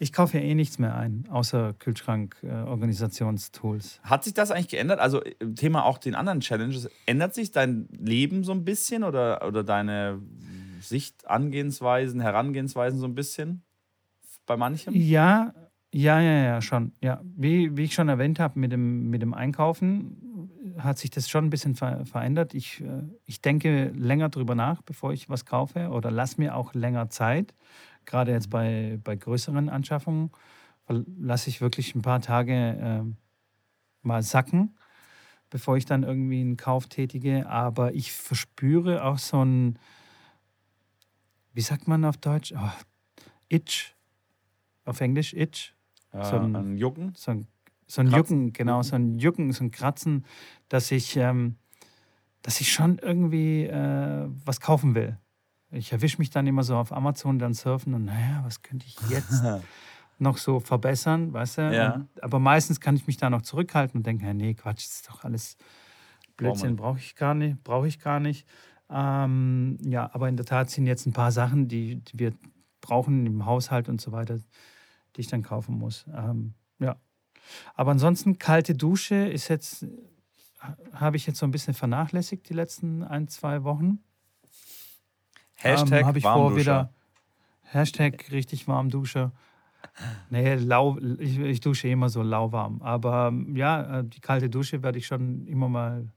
[0.00, 3.98] Ich kaufe ja eh nichts mehr ein, außer Kühlschrank-Organisationstools.
[4.04, 5.00] Hat sich das eigentlich geändert?
[5.00, 9.44] Also im Thema auch den anderen Challenges, ändert sich dein Leben so ein bisschen oder,
[9.46, 10.22] oder deine
[10.80, 13.64] Sicht, Angehensweisen, Herangehensweisen so ein bisschen
[14.46, 14.94] bei manchem?
[14.94, 15.52] Ja,
[15.92, 16.92] ja, ja, ja, schon.
[17.02, 17.20] Ja.
[17.24, 20.38] Wie, wie ich schon erwähnt habe, mit dem, mit dem Einkaufen
[20.78, 22.54] hat sich das schon ein bisschen ver verändert.
[22.54, 26.74] Ich, äh, ich denke länger drüber nach, bevor ich was kaufe oder lass mir auch
[26.74, 27.54] länger Zeit
[28.08, 30.30] gerade jetzt bei, bei größeren Anschaffungen,
[30.88, 33.04] lasse ich wirklich ein paar Tage äh,
[34.02, 34.76] mal sacken,
[35.50, 37.48] bevor ich dann irgendwie einen Kauf tätige.
[37.48, 39.78] Aber ich verspüre auch so ein,
[41.52, 42.52] wie sagt man auf Deutsch?
[42.56, 42.70] Oh,
[43.48, 43.94] Itch.
[44.84, 45.74] Auf Englisch Itch.
[46.12, 47.12] Äh, so ein, ein, Jucken?
[47.14, 47.46] So ein,
[47.86, 50.24] so ein Jucken, genau, so ein Jucken, so ein Kratzen,
[50.68, 51.56] dass ich, ähm,
[52.40, 55.18] dass ich schon irgendwie äh, was kaufen will.
[55.70, 58.96] Ich erwische mich dann immer so auf Amazon dann surfen und naja, was könnte ich
[59.10, 59.42] jetzt
[60.18, 61.74] noch so verbessern, weißt du?
[61.74, 61.94] Ja.
[61.94, 65.08] Und, aber meistens kann ich mich da noch zurückhalten und denke, nee, Quatsch, das ist
[65.08, 65.56] doch alles
[66.36, 68.46] Blödsinn, brauche ich gar nicht, brauche ich gar nicht.
[68.90, 72.32] Ähm, ja, aber in der Tat sind jetzt ein paar Sachen, die, die, wir
[72.80, 74.38] brauchen im Haushalt und so weiter,
[75.16, 76.06] die ich dann kaufen muss.
[76.14, 76.96] Ähm, ja.
[77.74, 79.86] Aber ansonsten, kalte Dusche ist jetzt,
[80.92, 83.98] habe ich jetzt so ein bisschen vernachlässigt die letzten ein, zwei Wochen.
[85.58, 86.92] Hashtag ähm, ich vor wieder
[87.62, 89.32] Hashtag richtig warm Dusche.
[90.30, 92.82] Nee, lau, ich, ich, dusche immer so lauwarm.
[92.82, 96.08] Aber ähm, ja, äh, die kalte Dusche werde ich schon immer mal.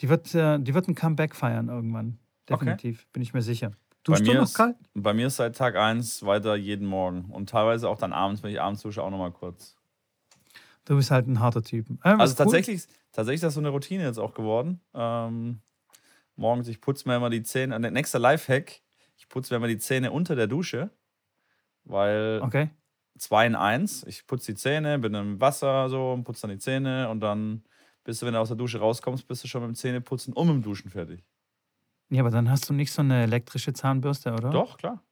[0.00, 2.18] Die wird, äh, die wird ein Comeback feiern irgendwann.
[2.48, 3.08] Definitiv, okay.
[3.12, 3.72] bin ich mir sicher.
[4.02, 4.76] Duschst du noch ist, kalt?
[4.94, 7.26] Bei mir ist seit Tag 1 weiter jeden Morgen.
[7.26, 9.76] Und teilweise auch dann abends, wenn ich abends dusche, auch nochmal kurz.
[10.86, 11.86] Du bist halt ein harter Typ.
[12.02, 12.94] Äh, also tatsächlich, cool.
[13.12, 14.80] tatsächlich ist das so eine Routine jetzt auch geworden.
[14.94, 15.60] Ähm,
[16.36, 17.76] morgens, ich putze mir immer die Zähne.
[17.76, 18.80] Äh, nächster Lifehack,
[19.16, 20.90] ich putze mir immer die Zähne unter der Dusche,
[21.84, 22.70] weil okay.
[23.18, 24.04] zwei in eins.
[24.04, 27.64] Ich putze die Zähne, bin im Wasser so und putze dann die Zähne und dann
[28.04, 30.46] bist du, wenn du aus der Dusche rauskommst, bist du schon mit dem Zähneputzen und
[30.46, 31.24] mit dem Duschen fertig.
[32.08, 34.50] Ja, aber dann hast du nicht so eine elektrische Zahnbürste, oder?
[34.50, 35.04] Doch, klar.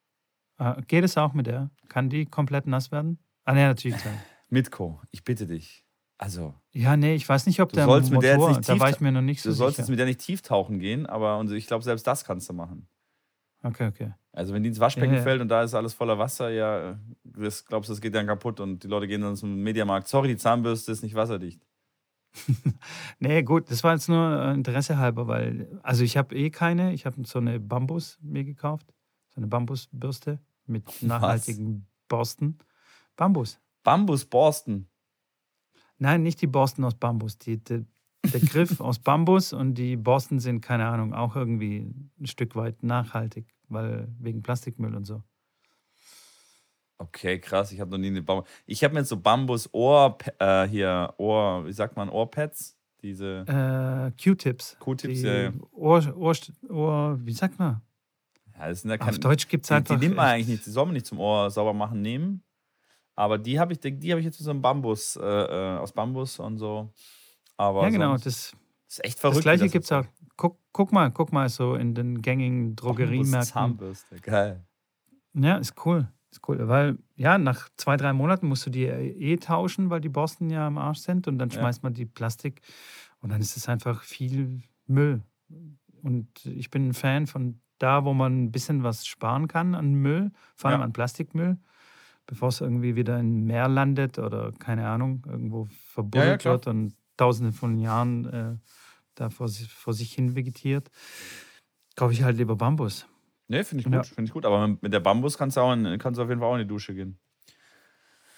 [0.59, 1.71] Äh, geht es auch mit der?
[1.89, 3.19] Kann die komplett nass werden?
[3.45, 4.01] Ah, ne, natürlich.
[4.49, 5.85] Mitko, ich bitte dich.
[6.19, 6.53] Also.
[6.73, 8.81] Ja, nee, ich weiß nicht, ob du der sollst Motor, mit der jetzt nicht da
[8.81, 9.85] war ich mir noch nicht so Du sollst sicher.
[9.85, 12.53] jetzt mit der nicht tief tauchen gehen, aber und ich glaube, selbst das kannst du
[12.53, 12.89] machen.
[13.63, 14.15] Okay, okay.
[14.33, 15.23] Also wenn die ins Waschbecken ja, ja.
[15.23, 18.61] fällt und da ist alles voller Wasser, ja, das glaubst du, das geht dann kaputt
[18.61, 20.09] und die Leute gehen dann zum Mediamarkt.
[20.09, 21.61] Sorry, die Zahnbürste ist nicht wasserdicht.
[23.19, 26.93] nee, gut, das war jetzt nur äh, Interesse halber, weil, also ich habe eh keine,
[26.93, 28.93] ich habe so eine Bambus mir gekauft,
[29.31, 32.09] so eine Bambusbürste mit nachhaltigen Was?
[32.09, 32.59] Borsten.
[33.17, 33.61] Bambus.
[33.83, 34.89] Bambusborsten.
[35.99, 37.39] Nein, nicht die Borsten aus Bambus.
[37.39, 37.85] Die, die,
[38.25, 42.83] der Griff aus Bambus und die Borsten sind, keine Ahnung, auch irgendwie ein Stück weit
[42.83, 45.23] nachhaltig, weil wegen Plastikmüll und so.
[46.99, 47.71] Okay, krass.
[47.71, 48.49] Ich habe noch nie eine Bambus.
[48.67, 52.77] Ich habe mir jetzt so Bambus-Ohr, äh, hier, Ohr, wie sagt man, Ohrpads?
[53.03, 53.45] Diese.
[53.47, 54.77] Äh, Q-Tips.
[54.81, 55.53] Q-Tips, ja.
[55.71, 56.35] Ohr, Ohr,
[56.69, 57.81] Ohr, wie sagt man?
[58.59, 59.95] Ja, das sind ja kein, Auf Deutsch gibt es einfach.
[59.95, 60.67] Die, die nimmt man eigentlich nicht.
[60.67, 62.43] Die soll man nicht zum Ohr sauber machen nehmen.
[63.19, 66.39] Aber die habe ich, die habe ich jetzt so einem Bambus, äh, äh, aus Bambus
[66.39, 66.93] und so.
[67.57, 68.17] Aber ja, genau.
[68.17, 68.53] Das,
[68.87, 69.39] ist echt verrückt.
[69.39, 70.05] Das gleiche gibt es auch.
[70.37, 73.53] Guck, guck, mal, guck mal so in den gängigen Drogeriemärkten.
[73.53, 74.65] Zahnbürste, geil.
[75.35, 76.07] Ja, ist cool.
[76.31, 80.09] Ist cool, weil ja, nach zwei, drei Monaten musst du die eh tauschen, weil die
[80.09, 81.87] Borsten ja am Arsch sind und dann schmeißt ja.
[81.89, 82.61] man die Plastik
[83.21, 85.23] und dann ist es einfach viel Müll.
[86.05, 89.95] Und ich bin ein Fan von da, wo man ein bisschen was sparen kann an
[89.95, 90.85] Müll, vor allem ja.
[90.85, 91.59] an Plastikmüll,
[92.29, 96.95] bevor es irgendwie wieder im Meer landet oder keine Ahnung, irgendwo verbuddelt ja, wird und
[97.17, 98.57] tausende von Jahren äh,
[99.17, 100.91] da vor, vor sich hin vegetiert,
[101.97, 103.07] kaufe ich halt lieber Bambus.
[103.49, 104.03] Nee, finde ich gut, ja.
[104.03, 104.45] finde ich gut.
[104.45, 106.61] Aber mit der Bambus kannst du, auch in, kannst du auf jeden Fall auch in
[106.61, 107.19] die Dusche gehen.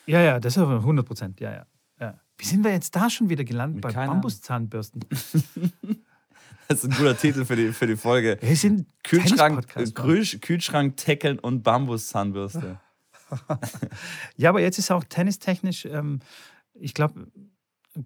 [0.07, 1.67] Ja, ja, das ist aber 100 Prozent, ja, ja,
[2.01, 2.21] ja.
[2.39, 5.05] Wie sind wir jetzt da schon wieder gelandet bei Bambuszahnbürsten?
[5.11, 5.25] das
[6.69, 8.39] ist ein guter Titel für die, für die Folge.
[8.41, 9.67] Wir sind Kühlschrank,
[10.41, 12.81] Kühlschrank tackeln und Bambuszahnbürste.
[14.37, 16.21] ja, aber jetzt ist auch tennistechnisch, ähm,
[16.75, 17.27] ich glaube,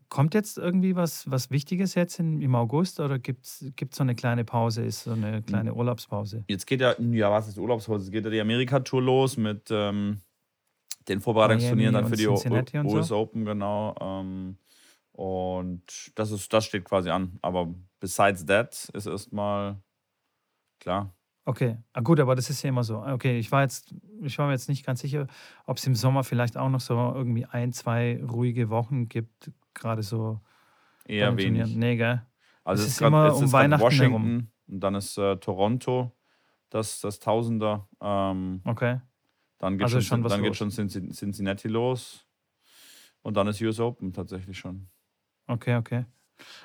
[0.09, 4.15] Kommt jetzt irgendwie was, was Wichtiges jetzt in, im August oder gibt es so eine
[4.15, 5.77] kleine Pause, ist so eine kleine hm.
[5.77, 6.43] Urlaubspause?
[6.49, 8.05] Jetzt geht ja, ja, was ist Urlaubspause?
[8.05, 10.23] Jetzt geht ja die Amerika-Tour los mit ähm,
[11.07, 13.19] den Vorbereitungsturnieren dann für die Cincinnati US so.
[13.19, 13.95] Open, genau.
[14.01, 14.57] Ähm,
[15.13, 15.83] und
[16.15, 17.39] das, ist, das steht quasi an.
[17.43, 19.77] Aber besides that ist erstmal
[20.81, 21.14] klar,
[21.47, 23.05] Okay, ah, gut, aber das ist ja immer so.
[23.05, 25.27] Okay, ich war jetzt, ich war mir jetzt nicht ganz sicher,
[25.67, 30.03] ob es im Sommer vielleicht auch noch so irgendwie ein, zwei ruhige Wochen gibt, gerade
[30.03, 30.41] so.
[31.07, 31.77] Eher wenig.
[31.77, 32.23] Nee, gell?
[32.65, 34.49] Also es ist, ist immer grad, um ist Weihnachten Washington herum.
[34.69, 36.17] und dann ist äh, Toronto,
[36.71, 37.89] das, das Tausender.
[38.01, 39.01] Ähm, okay.
[39.59, 42.27] Dann geht, also schon, dann geht schon Cincinnati los
[43.21, 44.89] und dann ist US Open tatsächlich schon.
[45.47, 46.07] Okay, okay.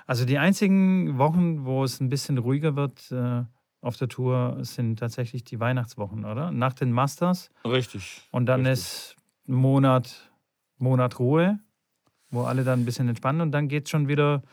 [0.08, 3.44] Also die einzigen Wochen, wo es ein bisschen ruhiger wird, äh,
[3.82, 6.52] auf der Tour sind tatsächlich die Weihnachtswochen, oder?
[6.52, 7.50] Nach den Masters.
[7.66, 8.22] Richtig.
[8.32, 8.84] Und dann richtig.
[8.84, 9.16] ist
[9.48, 10.32] ein Monat,
[10.78, 11.60] Monat Ruhe,
[12.30, 14.44] wo alle dann ein bisschen entspannen und dann geht es schon wieder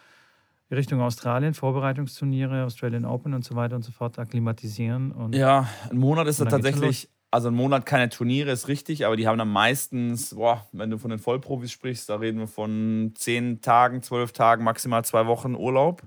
[0.70, 5.12] Richtung Australien, Vorbereitungsturniere, Australian Open und so weiter und so fort, akklimatisieren.
[5.12, 9.16] Und ja, ein Monat ist da tatsächlich, also ein Monat keine Turniere ist richtig, aber
[9.16, 13.12] die haben dann meistens, boah, wenn du von den Vollprofis sprichst, da reden wir von
[13.14, 16.02] zehn Tagen, zwölf Tagen, maximal zwei Wochen Urlaub.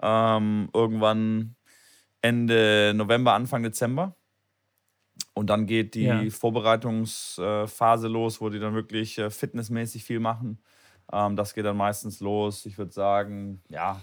[0.00, 1.54] Ähm, irgendwann
[2.22, 4.16] Ende November, Anfang Dezember.
[5.34, 6.30] Und dann geht die ja.
[6.30, 10.62] Vorbereitungsphase los, wo die dann wirklich äh, fitnessmäßig viel machen.
[11.12, 14.00] Ähm, das geht dann meistens los, ich würde sagen, ja,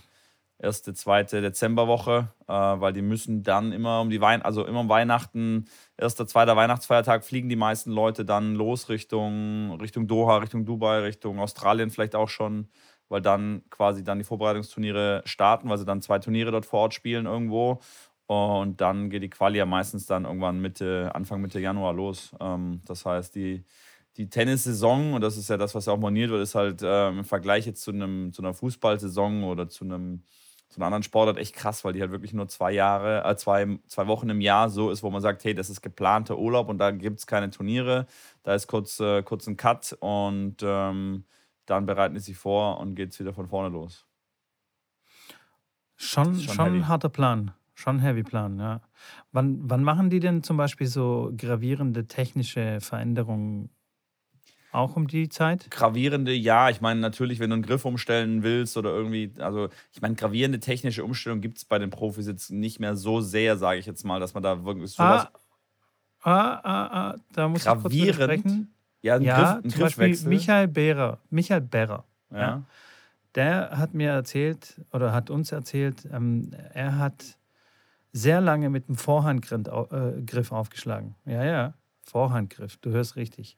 [0.60, 4.90] erste, zweite Dezemberwoche, äh, weil die müssen dann immer um die Wein also immer um
[4.90, 11.00] Weihnachten, erster, zweiter Weihnachtsfeiertag fliegen die meisten Leute dann los Richtung, Richtung Doha, Richtung Dubai,
[11.00, 12.70] Richtung Australien vielleicht auch schon,
[13.08, 16.94] weil dann quasi dann die Vorbereitungsturniere starten, weil sie dann zwei Turniere dort vor Ort
[16.94, 17.80] spielen irgendwo
[18.30, 22.32] und dann geht die Quali ja meistens dann irgendwann Mitte, Anfang Mitte Januar los.
[22.40, 23.64] Ähm, das heißt, die,
[24.18, 27.10] die Tennissaison, und das ist ja das, was ja auch moniert wird, ist halt äh,
[27.10, 30.22] im Vergleich jetzt zu, einem, zu einer Fußballsaison oder zu einem
[30.70, 33.80] zu einer anderen Sportart echt krass, weil die halt wirklich nur zwei Jahre, äh, zwei,
[33.88, 36.78] zwei Wochen im Jahr so ist, wo man sagt, hey, das ist geplanter Urlaub und
[36.78, 38.06] da gibt es keine Turniere.
[38.44, 41.26] Da ist kurz, äh, kurz ein Cut und ähm,
[41.66, 44.06] dann bereiten sie sich vor und geht es wieder von vorne los.
[45.96, 47.56] Schon, schon, schon ein harter Plan.
[47.80, 48.82] Schon Heavy Plan, ja.
[49.32, 53.70] Wann, wann machen die denn zum Beispiel so gravierende technische Veränderungen?
[54.74, 55.72] Auch um die Zeit?
[55.72, 56.70] Gravierende, ja.
[56.70, 60.60] Ich meine, natürlich, wenn du einen Griff umstellen willst oder irgendwie, also ich meine, gravierende
[60.60, 64.04] technische Umstellung gibt es bei den Profis jetzt nicht mehr so sehr, sage ich jetzt
[64.04, 65.30] mal, dass man da wirklich sowas.
[66.20, 68.74] Ah, ah, ah, ah da muss gravierend, ich kurz sprechen.
[69.02, 71.20] Ja, ein ja, Griff, ein zum Beispiel Michael Behrer.
[71.30, 72.04] Michael Behrer.
[72.30, 72.40] Ja.
[72.40, 72.64] ja.
[73.36, 77.39] Der hat mir erzählt oder hat uns erzählt, ähm, er hat
[78.12, 81.16] sehr lange mit dem Vorhandgriff äh, aufgeschlagen.
[81.26, 83.58] Ja, ja, Vorhandgriff, du hörst richtig.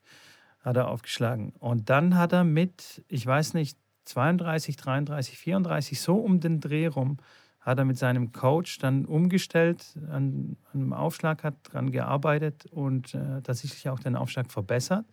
[0.60, 1.54] Hat er aufgeschlagen.
[1.60, 6.88] Und dann hat er mit, ich weiß nicht, 32, 33, 34, so um den Dreh
[6.88, 7.18] rum,
[7.60, 13.42] hat er mit seinem Coach dann umgestellt, an, einem Aufschlag hat dran gearbeitet und äh,
[13.44, 15.06] tatsächlich auch den Aufschlag verbessert,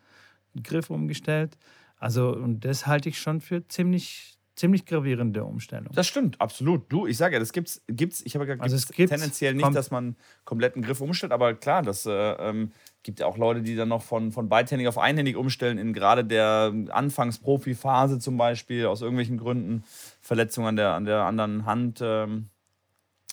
[0.55, 1.59] den Griff umgestellt.
[1.99, 5.93] Also, und das halte ich schon für ziemlich, ziemlich gravierende Umstellung.
[5.95, 6.91] Das stimmt, absolut.
[6.93, 9.55] Du, ich sage ja, das gibt's, gibt's ich habe ja gesagt, also es gibt's, tendenziell
[9.55, 13.63] nicht, dass man kompletten Griff umstellt, aber klar, das äh, ähm, gibt ja auch Leute,
[13.63, 18.87] die dann noch von, von beidhändig auf einhändig umstellen, in gerade der Anfangsprofi-Phase zum Beispiel,
[18.87, 19.85] aus irgendwelchen Gründen,
[20.21, 22.49] Verletzungen an der, an der anderen Hand, ähm,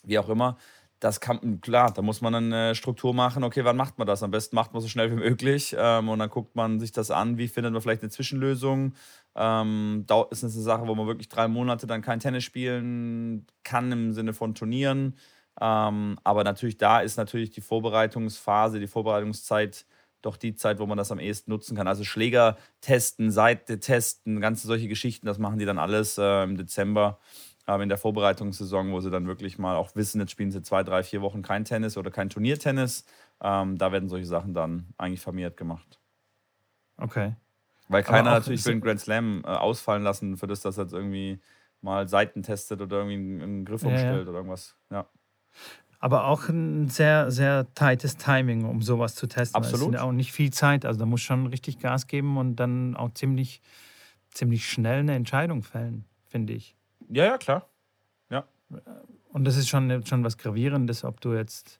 [0.03, 0.57] wie auch immer.
[0.99, 3.43] Das kann, klar, da muss man eine Struktur machen.
[3.43, 4.23] Okay, wann macht man das?
[4.23, 5.75] Am besten macht man so schnell wie möglich.
[5.77, 8.93] Ähm, und dann guckt man sich das an, wie findet man vielleicht eine Zwischenlösung.
[9.35, 14.13] Ähm, ist eine Sache, wo man wirklich drei Monate dann kein Tennis spielen kann im
[14.13, 15.15] Sinne von Turnieren.
[15.59, 19.85] Ähm, aber natürlich da ist natürlich die Vorbereitungsphase, die Vorbereitungszeit
[20.21, 21.87] doch die Zeit, wo man das am ehesten nutzen kann.
[21.87, 26.57] Also Schläger testen, Seite testen, ganze solche Geschichten, das machen die dann alles äh, im
[26.57, 27.19] Dezember
[27.67, 30.83] äh, in der Vorbereitungssaison, wo sie dann wirklich mal auch wissen, jetzt spielen sie zwei,
[30.83, 33.05] drei, vier Wochen kein Tennis oder kein Turniertennis.
[33.41, 35.99] Ähm, da werden solche Sachen dann eigentlich vermehrt gemacht.
[36.97, 37.35] Okay.
[37.87, 40.93] Weil keiner natürlich will einen Grand Slam äh, ausfallen lassen, für das, dass er jetzt
[40.93, 41.39] irgendwie
[41.81, 44.29] mal Seiten testet oder irgendwie einen, einen Griff umstellt ja.
[44.29, 44.75] oder irgendwas.
[44.89, 45.07] Ja.
[45.99, 49.55] Aber auch ein sehr, sehr tightes Timing, um sowas zu testen.
[49.55, 49.89] Absolut.
[49.89, 50.85] Es ist auch nicht viel Zeit.
[50.85, 53.61] Also da muss schon richtig Gas geben und dann auch ziemlich,
[54.31, 56.75] ziemlich schnell eine Entscheidung fällen, finde ich.
[57.09, 57.69] Ja, ja, klar.
[58.29, 58.45] Ja.
[59.29, 61.79] Und das ist schon, schon was Gravierendes, ob du jetzt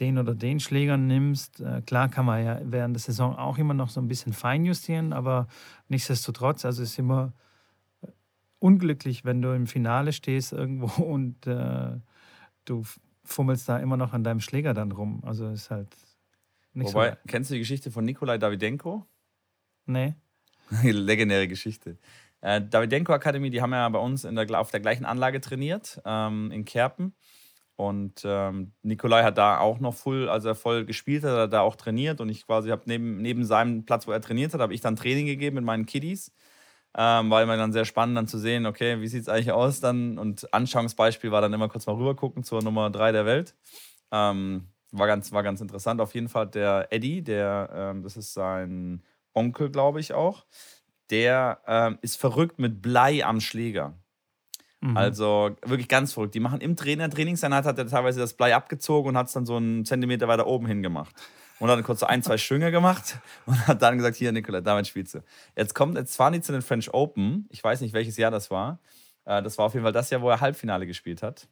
[0.00, 1.60] den oder den Schläger nimmst.
[1.60, 5.12] Äh, klar kann man ja während der Saison auch immer noch so ein bisschen feinjustieren,
[5.12, 5.48] aber
[5.88, 7.32] nichtsdestotrotz, also es ist immer
[8.58, 11.98] unglücklich, wenn du im Finale stehst irgendwo und äh,
[12.64, 12.82] du
[13.24, 15.22] fummelst da immer noch an deinem Schläger dann rum.
[15.24, 15.94] Also ist halt
[16.72, 17.16] nicht Wobei, so.
[17.26, 19.06] Kennst du die Geschichte von Nikolai Davidenko?
[19.86, 20.14] Nee.
[20.82, 21.98] Legendäre Geschichte.
[22.40, 26.00] Äh, Davidenko Akademie, die haben ja bei uns in der, auf der gleichen Anlage trainiert,
[26.04, 27.14] ähm, in Kerpen.
[27.76, 31.48] Und ähm, Nikolai hat da auch noch voll, als er voll gespielt hat, hat er
[31.48, 32.20] da auch trainiert.
[32.20, 34.96] Und ich quasi habe neben, neben seinem Platz, wo er trainiert hat, habe ich dann
[34.96, 36.32] Training gegeben mit meinen Kiddies.
[36.96, 39.80] Ähm, war immer dann sehr spannend, dann zu sehen, okay, wie sieht es eigentlich aus
[39.80, 40.18] dann?
[40.18, 43.56] Und Anschauungsbeispiel war dann immer kurz mal rüber gucken zur Nummer 3 der Welt.
[44.12, 46.00] Ähm, war, ganz, war ganz interessant.
[46.00, 50.46] Auf jeden Fall der Eddie, der, ähm, das ist sein Onkel, glaube ich auch,
[51.10, 53.94] der ähm, ist verrückt mit Blei am Schläger.
[54.84, 54.98] Mhm.
[54.98, 56.34] Also wirklich ganz verrückt.
[56.34, 59.46] Die machen im Trainer, Trainingseinheit hat er teilweise das Blei abgezogen und hat es dann
[59.46, 61.14] so einen Zentimeter weiter oben hin gemacht.
[61.58, 64.60] Und hat dann kurz so ein, zwei Schwünge gemacht und hat dann gesagt: Hier, Nikola,
[64.60, 65.20] damit spielst du.
[65.56, 67.48] Jetzt kommt, jetzt fahren die zu den French Open.
[67.50, 68.78] Ich weiß nicht, welches Jahr das war.
[69.24, 71.48] Äh, das war auf jeden Fall das Jahr, wo er Halbfinale gespielt hat.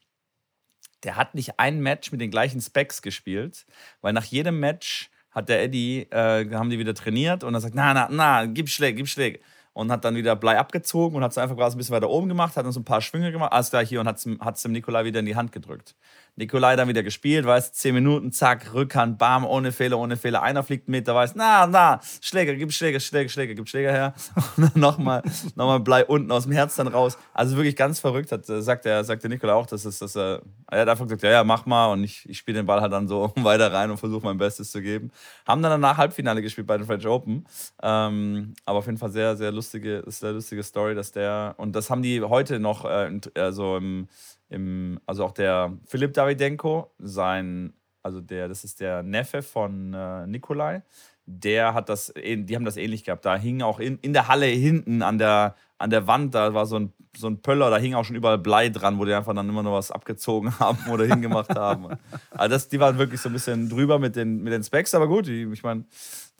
[1.04, 3.64] Der hat nicht ein Match mit den gleichen Specs gespielt,
[4.02, 7.74] weil nach jedem Match hat der Eddie, äh, haben die wieder trainiert und er sagt:
[7.74, 9.40] Na, na, na, gib Schläge, gib Schläge
[9.72, 12.28] und hat dann wieder Blei abgezogen und hat es einfach quasi ein bisschen weiter oben
[12.28, 14.72] gemacht, hat dann so ein paar Schwünge gemacht, alles gleich hier und hat es dem
[14.72, 15.96] Nikolai wieder in die Hand gedrückt.
[16.36, 20.42] Nikolai dann wieder gespielt, weiß, zehn Minuten, zack, Rückhand, bam, ohne Fehler, ohne Fehler.
[20.42, 24.14] Einer fliegt mit, der weiß, na, na, Schläger, gib Schläger, Schläger, Schläger, gib Schläger her.
[24.56, 25.22] Und dann nochmal,
[25.56, 27.18] nochmal Blei unten aus dem Herz dann raus.
[27.34, 30.40] Also wirklich ganz verrückt, hat, sagt der, sagt der Nikolai auch, dass es, dass er,
[30.70, 31.92] er hat einfach gesagt, ja, ja, mach mal.
[31.92, 34.70] Und ich, ich spiele den Ball halt dann so weiter rein und versuche mein Bestes
[34.70, 35.10] zu geben.
[35.46, 37.46] Haben dann danach Halbfinale gespielt bei den French Open.
[37.82, 41.90] Ähm, aber auf jeden Fall sehr, sehr lustige, sehr lustige Story, dass der, und das
[41.90, 44.08] haben die heute noch, äh, also im,
[44.52, 50.26] im, also auch der Philipp Davidenko, sein, also der, das ist der Neffe von äh,
[50.26, 50.82] Nikolai,
[51.24, 53.24] der hat das, die haben das ähnlich gehabt.
[53.24, 56.66] Da hing auch in, in der Halle hinten an der, an der Wand, da war
[56.66, 59.34] so ein, so ein Pöller, da hing auch schon überall Blei dran, wo die einfach
[59.34, 61.96] dann immer noch was abgezogen haben oder hingemacht haben.
[62.30, 65.06] Also das, die waren wirklich so ein bisschen drüber mit den, mit den Specs, aber
[65.06, 65.84] gut, die, ich meine,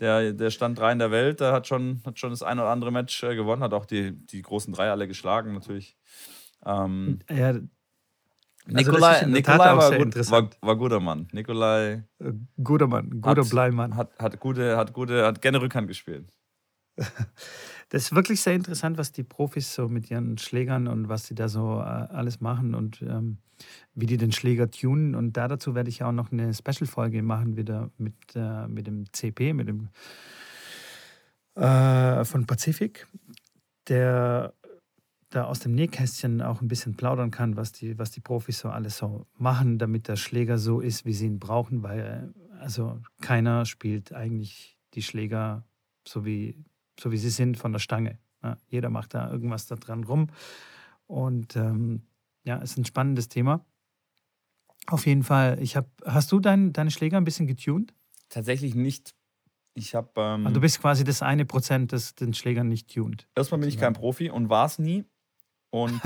[0.00, 2.70] der, der stand drei in der Welt, der hat schon, hat schon das ein oder
[2.70, 5.96] andere Match äh, gewonnen, hat auch die, die großen drei alle geschlagen, natürlich.
[6.64, 7.54] Ähm, ja,
[8.66, 11.28] also Nikolai, Nikolai war, gut, war, war, guter Mann.
[11.32, 12.04] Nikolai.
[12.20, 13.96] Äh, guter Mann, guter hat, Bleimann.
[13.96, 16.28] Hat, hat, gute, hat, gute, hat gerne Rückhand gespielt.
[17.88, 21.34] Das ist wirklich sehr interessant, was die Profis so mit ihren Schlägern und was sie
[21.34, 23.36] da so äh, alles machen und ähm,
[23.94, 25.14] wie die den Schläger tunen.
[25.14, 29.12] Und da dazu werde ich auch noch eine Special-Folge machen, wieder mit, äh, mit dem
[29.12, 29.90] CP, mit dem
[31.54, 33.06] äh, von Pazifik.
[33.88, 34.54] Der
[35.34, 38.68] da aus dem Nähkästchen auch ein bisschen plaudern kann, was die, was die Profis so
[38.68, 43.66] alles so machen, damit der Schläger so ist, wie sie ihn brauchen, weil also keiner
[43.66, 45.64] spielt eigentlich die Schläger
[46.06, 46.64] so wie,
[46.98, 48.18] so wie sie sind von der Stange.
[48.42, 50.28] Ja, jeder macht da irgendwas da dran rum.
[51.06, 52.02] Und ähm,
[52.44, 53.64] ja, ist ein spannendes Thema.
[54.86, 57.94] Auf jeden Fall, ich habe, hast du dein, deine Schläger ein bisschen getuned?
[58.28, 59.14] Tatsächlich nicht.
[59.74, 60.10] Ich habe.
[60.16, 63.28] Ähm, also du bist quasi das eine Prozent, das den Schlägern nicht tuned.
[63.34, 65.04] Erstmal bin ich kein Profi und war es nie.
[65.72, 66.00] Und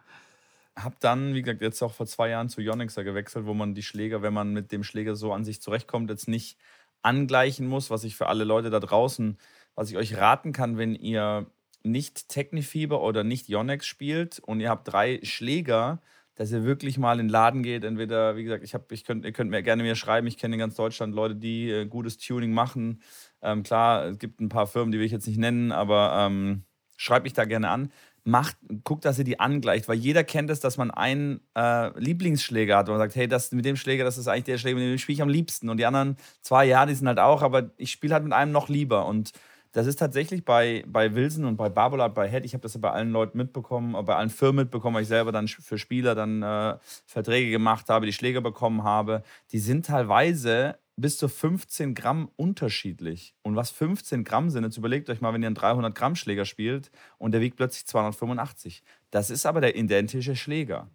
[0.76, 3.82] habe dann, wie gesagt, jetzt auch vor zwei Jahren zu Yonexa gewechselt, wo man die
[3.82, 6.58] Schläger, wenn man mit dem Schläger so an sich zurechtkommt, jetzt nicht
[7.02, 9.36] angleichen muss, was ich für alle Leute da draußen,
[9.74, 11.46] was ich euch raten kann, wenn ihr
[11.82, 16.00] nicht Technifieber oder nicht Yonex spielt und ihr habt drei Schläger,
[16.34, 17.84] dass ihr wirklich mal in den Laden geht.
[17.84, 20.54] Entweder, wie gesagt, ich hab, ich könnt, ihr könnt mir gerne mir schreiben, ich kenne
[20.54, 23.02] in ganz Deutschland Leute, die äh, gutes Tuning machen.
[23.42, 26.64] Ähm, klar, es gibt ein paar Firmen, die will ich jetzt nicht nennen, aber ähm,
[26.96, 27.92] schreibt mich da gerne an
[28.24, 32.78] macht, guckt, dass ihr die angleicht, weil jeder kennt es, dass man einen äh, Lieblingsschläger
[32.78, 34.86] hat und man sagt, hey, das mit dem Schläger, das ist eigentlich der Schläger, mit
[34.86, 35.68] dem spiele ich am liebsten.
[35.68, 38.50] Und die anderen zwei, ja, die sind halt auch, aber ich spiele halt mit einem
[38.50, 39.06] noch lieber.
[39.06, 39.32] Und
[39.72, 42.80] das ist tatsächlich bei, bei Wilson und bei Barbola, bei Head, ich habe das ja
[42.80, 46.42] bei allen Leuten mitbekommen, bei allen Firmen mitbekommen, weil ich selber dann für Spieler dann
[46.42, 49.22] äh, Verträge gemacht habe, die Schläger bekommen habe.
[49.52, 53.34] Die sind teilweise bis zu 15 Gramm unterschiedlich.
[53.42, 56.44] Und was 15 Gramm sind, jetzt überlegt euch mal, wenn ihr einen 300 Gramm Schläger
[56.44, 58.82] spielt und der wiegt plötzlich 285.
[59.10, 60.88] Das ist aber der identische Schläger,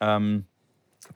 [0.00, 0.46] ähm,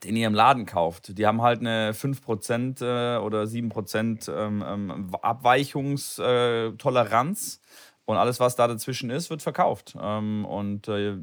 [0.03, 1.16] den ihr im Laden kauft.
[1.16, 7.61] Die haben halt eine 5% äh, oder 7% ähm, ähm, Abweichungstoleranz.
[8.07, 9.97] Und alles, was da dazwischen ist, wird verkauft.
[9.99, 11.16] Ähm, und äh,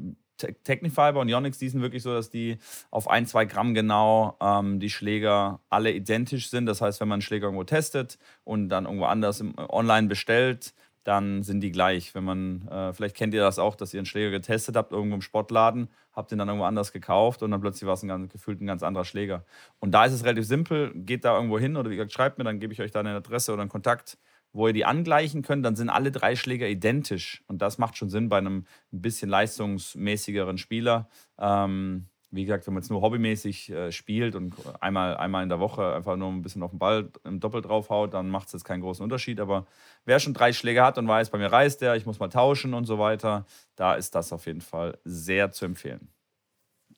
[0.64, 2.58] Technifiber und Yonex, die sind wirklich so, dass die
[2.90, 6.66] auf ein, zwei Gramm genau ähm, die Schläger alle identisch sind.
[6.66, 10.08] Das heißt, wenn man einen Schläger irgendwo testet und dann irgendwo anders im, äh, online
[10.08, 10.74] bestellt,
[11.04, 12.14] dann sind die gleich.
[12.14, 15.16] Wenn man, äh, vielleicht kennt ihr das auch, dass ihr einen Schläger getestet habt, irgendwo
[15.16, 18.30] im Sportladen, habt ihn dann irgendwo anders gekauft und dann plötzlich war es ein ganz,
[18.30, 19.44] gefühlt ein ganz anderer Schläger.
[19.80, 22.44] Und da ist es relativ simpel, geht da irgendwo hin oder wie gesagt, schreibt mir,
[22.44, 24.18] dann gebe ich euch da eine Adresse oder einen Kontakt
[24.52, 27.42] wo ihr die angleichen könnt, dann sind alle drei Schläger identisch.
[27.46, 31.08] Und das macht schon Sinn bei einem ein bisschen leistungsmäßigeren Spieler.
[31.38, 35.60] Ähm, wie gesagt, wenn man jetzt nur hobbymäßig äh, spielt und einmal, einmal in der
[35.60, 38.64] Woche einfach nur ein bisschen auf den Ball im Doppel draufhaut, dann macht es jetzt
[38.64, 39.38] keinen großen Unterschied.
[39.38, 39.66] Aber
[40.06, 42.72] wer schon drei Schläge hat und weiß, bei mir reißt der, ich muss mal tauschen
[42.72, 43.44] und so weiter,
[43.76, 46.08] da ist das auf jeden Fall sehr zu empfehlen.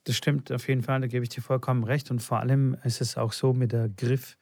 [0.05, 2.11] Das stimmt auf jeden Fall, da gebe ich dir vollkommen recht.
[2.11, 4.37] Und vor allem ist es auch so mit der Griff,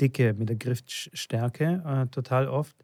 [0.00, 2.76] Dicke, mit der Griffstärke äh, total oft,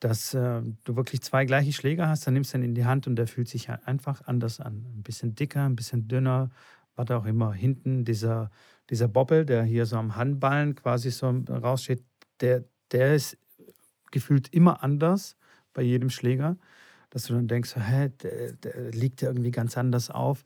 [0.00, 3.06] dass äh, du wirklich zwei gleiche Schläger hast, dann nimmst du ihn in die Hand
[3.06, 4.84] und der fühlt sich einfach anders an.
[4.96, 6.50] Ein bisschen dicker, ein bisschen dünner,
[6.96, 7.52] was auch immer.
[7.52, 8.50] Hinten dieser,
[8.90, 12.04] dieser Bobbel, der hier so am Handballen quasi so raussteht,
[12.40, 13.38] der, der ist
[14.10, 15.36] gefühlt immer anders
[15.72, 16.56] bei jedem Schläger,
[17.10, 20.44] dass du dann denkst, hä, der, der liegt irgendwie ganz anders auf.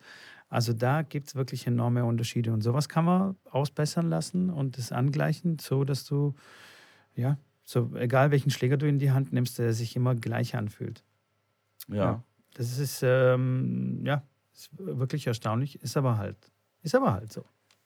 [0.48, 2.52] Also da gibt es wirklich enorme Unterschiede.
[2.52, 6.34] Und sowas kann man ausbessern lassen und das angleichen, so dass du,
[7.14, 11.04] ja, so egal welchen Schläger du in die Hand nimmst, der sich immer gleich anfühlt.
[11.88, 11.96] Ja.
[11.96, 12.22] ja
[12.54, 14.22] das ist, ähm, ja,
[14.54, 16.36] ist wirklich erstaunlich, ist aber halt,
[16.82, 17.44] ist aber halt so.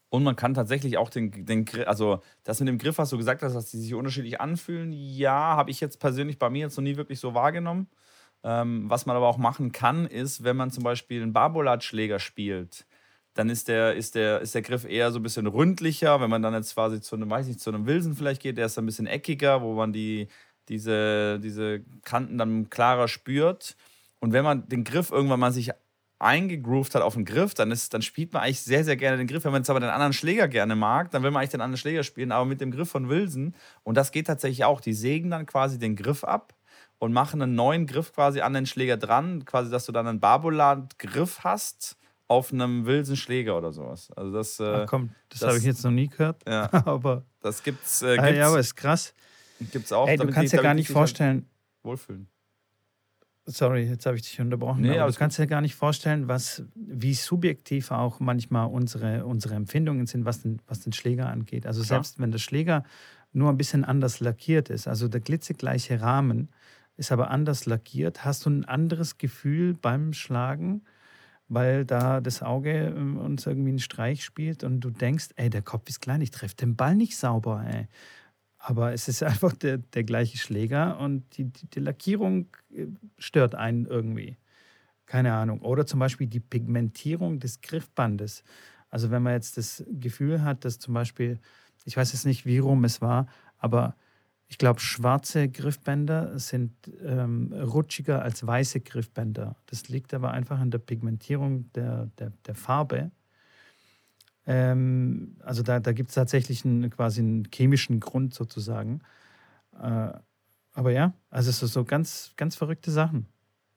[0.09, 3.43] Und man kann tatsächlich auch den, den also das mit dem Griff, was du gesagt
[3.43, 6.85] hast, dass die sich unterschiedlich anfühlen, ja, habe ich jetzt persönlich bei mir jetzt noch
[6.85, 7.89] nie wirklich so wahrgenommen.
[8.45, 12.87] Ähm, was man aber auch machen kann, ist, wenn man zum Beispiel einen Barbolat-Schläger spielt,
[13.35, 16.21] dann ist der, ist, der, ist der Griff eher so ein bisschen ründlicher.
[16.21, 18.67] Wenn man dann jetzt quasi zu einem, weiß nicht, zu einem Wilson vielleicht geht, der
[18.67, 20.29] ist ein bisschen eckiger, wo man die,
[20.69, 23.77] diese, diese Kanten dann klarer spürt.
[24.21, 25.71] Und wenn man den Griff irgendwann mal sich
[26.19, 29.27] eingegroovt hat auf den Griff, dann, ist, dann spielt man eigentlich sehr, sehr gerne den
[29.27, 29.45] Griff.
[29.45, 31.79] Wenn man jetzt aber den anderen Schläger gerne mag, dann will man eigentlich den anderen
[31.79, 33.55] Schläger spielen, aber mit dem Griff von Wilson.
[33.83, 34.81] Und das geht tatsächlich auch.
[34.81, 36.55] Die sägen dann quasi den Griff ab
[37.03, 40.21] und machen einen neuen Griff quasi an den Schläger dran, quasi, dass du dann einen
[40.21, 41.97] Barbolat-Griff hast
[42.29, 44.13] auf einem wilden Schläger oder sowas.
[44.13, 46.45] Also das, äh, Ach komm, das, das habe ich jetzt noch nie gehört.
[46.47, 48.03] Ja, aber das gibt's.
[48.03, 49.15] Äh, gibt's ah, ja, aber ist krass.
[49.73, 50.07] Gibt's auch.
[50.07, 51.49] Ey, du kannst dir gar nicht vorstellen.
[51.83, 52.29] Wohlfühlen.
[53.47, 54.83] Sorry, jetzt habe ich dich unterbrochen.
[54.83, 59.57] Nee, aber du kannst dir gar nicht vorstellen, was, wie subjektiv auch manchmal unsere, unsere
[59.57, 61.67] Empfindungen sind, was den, was den Schläger angeht.
[61.67, 61.97] Also Klar.
[61.97, 62.85] selbst wenn der Schläger
[63.33, 66.49] nur ein bisschen anders lackiert ist, also der glitzegleiche Rahmen,
[66.97, 68.25] ist aber anders lackiert.
[68.25, 70.83] Hast du ein anderes Gefühl beim Schlagen,
[71.49, 75.63] weil da das Auge ähm, uns irgendwie einen Streich spielt und du denkst, ey, der
[75.63, 77.89] Kopf ist klein, ich treffe den Ball nicht sauber, ey.
[78.59, 82.87] Aber es ist einfach der, der gleiche Schläger und die, die, die Lackierung äh,
[83.19, 84.37] stört einen irgendwie.
[85.07, 85.61] Keine Ahnung.
[85.61, 88.45] Oder zum Beispiel die Pigmentierung des Griffbandes.
[88.89, 91.41] Also wenn man jetzt das Gefühl hat, dass zum Beispiel,
[91.85, 93.27] ich weiß jetzt nicht, wie rum es war,
[93.59, 93.97] aber
[94.53, 96.73] ich glaube, schwarze Griffbänder sind
[97.03, 99.57] ähm, rutschiger als weiße Griffbänder.
[99.65, 103.11] Das liegt aber einfach an der Pigmentierung der, der, der Farbe.
[104.47, 109.01] Ähm, also da, da gibt es tatsächlich einen, quasi einen chemischen Grund sozusagen.
[109.81, 110.13] Äh,
[110.75, 113.29] aber ja, also so, so ganz, ganz verrückte Sachen.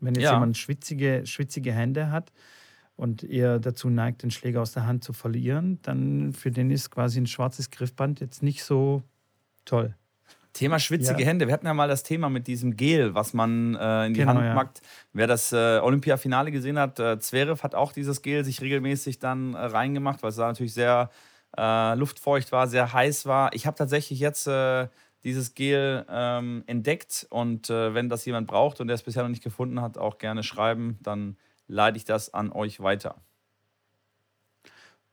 [0.02, 0.34] Wenn jetzt ja.
[0.34, 2.34] jemand schwitzige, schwitzige Hände hat
[2.98, 6.92] und eher dazu neigt, den Schläger aus der Hand zu verlieren, dann für den ist
[6.92, 9.04] quasi ein schwarzes Griffband jetzt nicht so
[9.64, 9.96] toll.
[10.56, 11.28] Thema schwitzige ja.
[11.28, 11.48] Hände.
[11.48, 14.36] Wir hatten ja mal das Thema mit diesem Gel, was man äh, in die genau,
[14.36, 14.54] Hand ja.
[14.56, 14.82] packt.
[15.12, 19.54] Wer das äh, Olympiafinale gesehen hat, äh, Zverev hat auch dieses Gel sich regelmäßig dann
[19.54, 21.10] äh, reingemacht, weil es da natürlich sehr
[21.58, 23.54] äh, luftfeucht war, sehr heiß war.
[23.54, 24.88] Ich habe tatsächlich jetzt äh,
[25.26, 29.30] dieses Gel ähm, entdeckt und äh, wenn das jemand braucht und der es bisher noch
[29.30, 31.36] nicht gefunden hat, auch gerne schreiben, dann
[31.68, 33.18] leite ich das an euch weiter.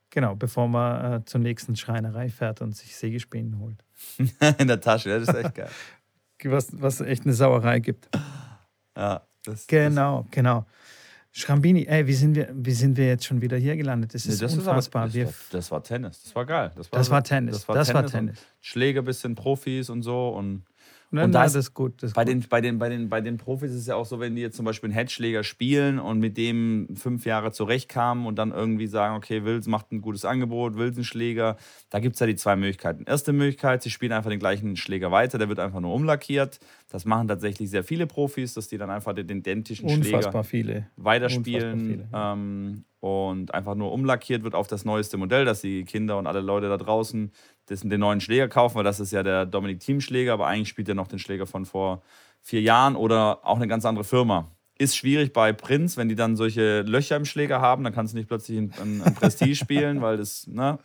[0.09, 3.83] Genau, bevor man zur nächsten Schreinerei fährt und sich Sägespänen holt.
[4.57, 5.69] In der Tasche, das ist echt geil.
[6.43, 8.09] was, was echt eine Sauerei gibt.
[8.95, 10.31] Ja, das, Genau, das.
[10.31, 10.65] genau.
[11.35, 14.13] Schrambini, ey, wie sind, wir, wie sind wir jetzt schon wieder hier gelandet?
[14.13, 15.07] Das ist nee, das unfassbar.
[15.07, 16.71] Ist aber, das, war, das, war, Tennis, das war geil.
[16.75, 17.55] Das war, das war Tennis.
[17.55, 17.93] Das war, Tennis.
[17.93, 18.39] War Tennis.
[18.61, 20.29] Schläger, bisschen Profis und so.
[20.29, 20.63] Und,
[21.13, 22.01] Nein, und da nein, ist, das ist gut.
[22.01, 22.33] Das bei, gut.
[22.33, 24.41] Den, bei, den, bei, den, bei den Profis ist es ja auch so, wenn die
[24.41, 28.87] jetzt zum Beispiel einen Headschläger spielen und mit dem fünf Jahre zurechtkamen und dann irgendwie
[28.87, 31.57] sagen, okay, Wills macht ein gutes Angebot, Wills ein Schläger,
[31.91, 33.03] da gibt es ja die zwei Möglichkeiten.
[33.05, 36.59] Erste Möglichkeit, sie spielen einfach den gleichen Schläger weiter, der wird einfach nur umlackiert.
[36.89, 40.87] Das machen tatsächlich sehr viele Profis, dass die dann einfach den identischen Unfassbar Schläger viele.
[40.95, 42.33] weiterspielen Unfassbar viele, ja.
[42.33, 46.39] ähm, und einfach nur umlackiert wird auf das neueste Modell, dass die Kinder und alle
[46.39, 47.33] Leute da draußen
[47.69, 50.69] dessen den neuen Schläger kaufen, weil das ist ja der Dominik Thiem Schläger, aber eigentlich
[50.69, 52.01] spielt er noch den Schläger von vor
[52.41, 54.51] vier Jahren oder auch eine ganz andere Firma.
[54.77, 58.17] Ist schwierig bei Prinz, wenn die dann solche Löcher im Schläger haben, dann kannst du
[58.17, 60.79] nicht plötzlich ein Prestige spielen, weil das, ne,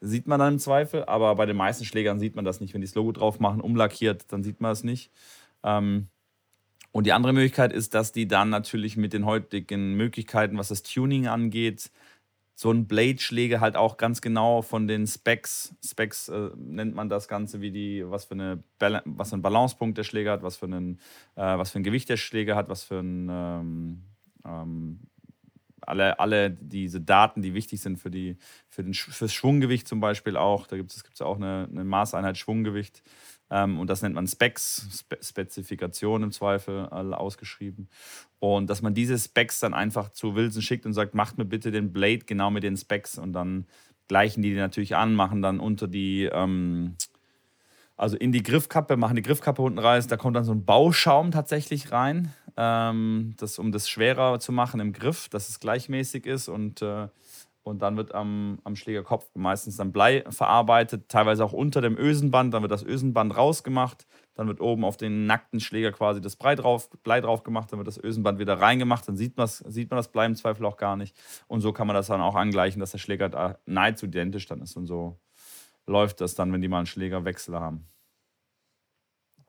[0.00, 1.04] sieht man dann im Zweifel.
[1.04, 2.74] Aber bei den meisten Schlägern sieht man das nicht.
[2.74, 5.10] Wenn die das Logo drauf machen, umlackiert, dann sieht man es nicht.
[5.62, 6.08] Ähm,
[6.90, 10.82] und die andere Möglichkeit ist, dass die dann natürlich mit den heutigen Möglichkeiten, was das
[10.82, 11.90] Tuning angeht,
[12.60, 17.28] so ein Blade-Schläger halt auch ganz genau von den Specs, Specs äh, nennt man das
[17.28, 20.56] Ganze, wie die, was für eine Bal was für einen Balancepunkt der Schläger hat, was
[20.56, 20.98] für, einen,
[21.36, 24.02] äh, was für ein Gewicht der Schläger hat, was für ein ähm,
[24.44, 24.98] ähm,
[25.82, 28.36] alle, alle diese Daten, die wichtig sind für die,
[28.68, 30.66] für den, fürs Schwunggewicht zum Beispiel auch.
[30.66, 33.04] Da gibt es gibt's auch eine, eine Maßeinheit Schwunggewicht.
[33.50, 37.88] Ähm, und das nennt man Specs, Spe Spezifikation im Zweifel äh, ausgeschrieben.
[38.38, 41.70] Und dass man diese Specs dann einfach zu Wilson schickt und sagt, macht mir bitte
[41.70, 43.18] den Blade genau mit den Specs.
[43.18, 43.66] Und dann
[44.08, 46.96] gleichen die die natürlich an, machen dann unter die, ähm,
[47.96, 51.30] also in die Griffkappe, machen die Griffkappe unten rein, da kommt dann so ein Bauschaum
[51.30, 56.48] tatsächlich rein, ähm, das, um das schwerer zu machen im Griff, dass es gleichmäßig ist.
[56.48, 57.08] Und äh,
[57.68, 62.54] und dann wird am, am Schlägerkopf meistens dann Blei verarbeitet, teilweise auch unter dem Ösenband.
[62.54, 64.06] Dann wird das Ösenband rausgemacht.
[64.34, 67.70] Dann wird oben auf den nackten Schläger quasi das Blei drauf, Blei drauf gemacht.
[67.70, 69.06] Dann wird das Ösenband wieder reingemacht.
[69.06, 69.34] Dann sieht,
[69.66, 71.14] sieht man das Blei im Zweifel auch gar nicht.
[71.46, 74.62] Und so kann man das dann auch angleichen, dass der Schläger da nahezu identisch dann
[74.62, 74.74] ist.
[74.76, 75.20] Und so
[75.86, 77.86] läuft das dann, wenn die mal einen Schlägerwechsel haben.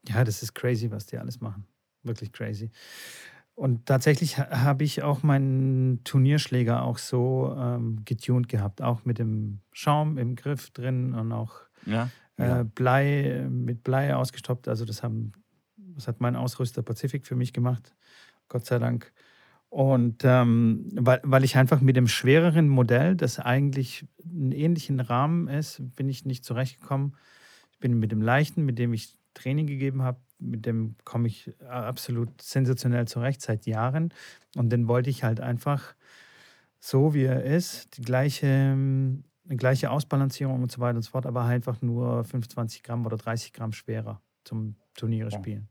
[0.07, 1.65] Ja, das ist crazy, was die alles machen.
[2.03, 2.69] Wirklich crazy.
[3.59, 9.59] Und tatsächlich habe ich auch meinen Turnierschläger auch so ähm, getuned gehabt, auch mit dem
[9.73, 11.55] Schaum im Griff drin und auch
[11.85, 12.63] ja, äh, ja.
[12.63, 14.69] Blei mit Blei ausgestoppt.
[14.69, 15.33] Also das haben,
[15.75, 17.93] das hat mein Ausrüster Pazifik für mich gemacht,
[18.47, 19.11] Gott sei Dank.
[19.67, 25.49] Und ähm, weil, weil ich einfach mit dem schwereren Modell, das eigentlich einen ähnlichen Rahmen
[25.49, 27.17] ist, bin ich nicht zurechtgekommen.
[27.73, 31.51] Ich bin mit dem leichten, mit dem ich Training gegeben habe, mit dem komme ich
[31.67, 34.13] absolut sensationell zurecht seit Jahren.
[34.55, 35.95] Und den wollte ich halt einfach
[36.79, 39.23] so, wie er ist, die gleiche, eine
[39.57, 43.17] gleiche Ausbalancierung und so weiter und so fort, aber halt einfach nur 25 Gramm oder
[43.17, 45.67] 30 Gramm schwerer zum Turniere spielen.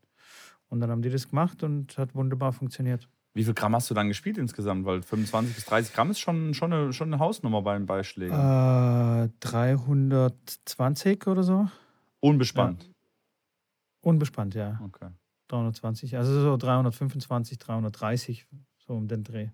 [0.68, 3.08] Und dann haben die das gemacht und hat wunderbar funktioniert.
[3.34, 4.84] Wie viel Gramm hast du dann gespielt insgesamt?
[4.84, 9.24] Weil 25 bis 30 Gramm ist schon, schon, eine, schon eine Hausnummer beim Beischläger.
[9.24, 11.68] Äh, 320 oder so.
[12.20, 12.82] Unbespannt.
[12.82, 12.90] Ja.
[14.00, 14.80] Unbespannt, ja.
[14.84, 15.08] Okay.
[15.48, 18.46] 320, also so 325, 330,
[18.78, 19.48] so um den Dreh.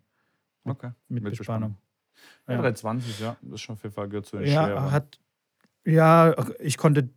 [0.65, 0.93] Okay.
[1.09, 1.77] Mit, mit Bespannung.
[2.49, 3.37] Ja, 320, ja.
[3.43, 4.91] Das ist schon jeden Fall gehört zu den ja, schweren.
[4.91, 5.21] hat,
[5.85, 7.11] ja, ich konnte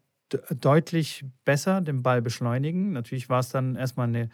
[0.50, 2.92] deutlich besser den Ball beschleunigen.
[2.92, 4.30] Natürlich war es dann erstmal eine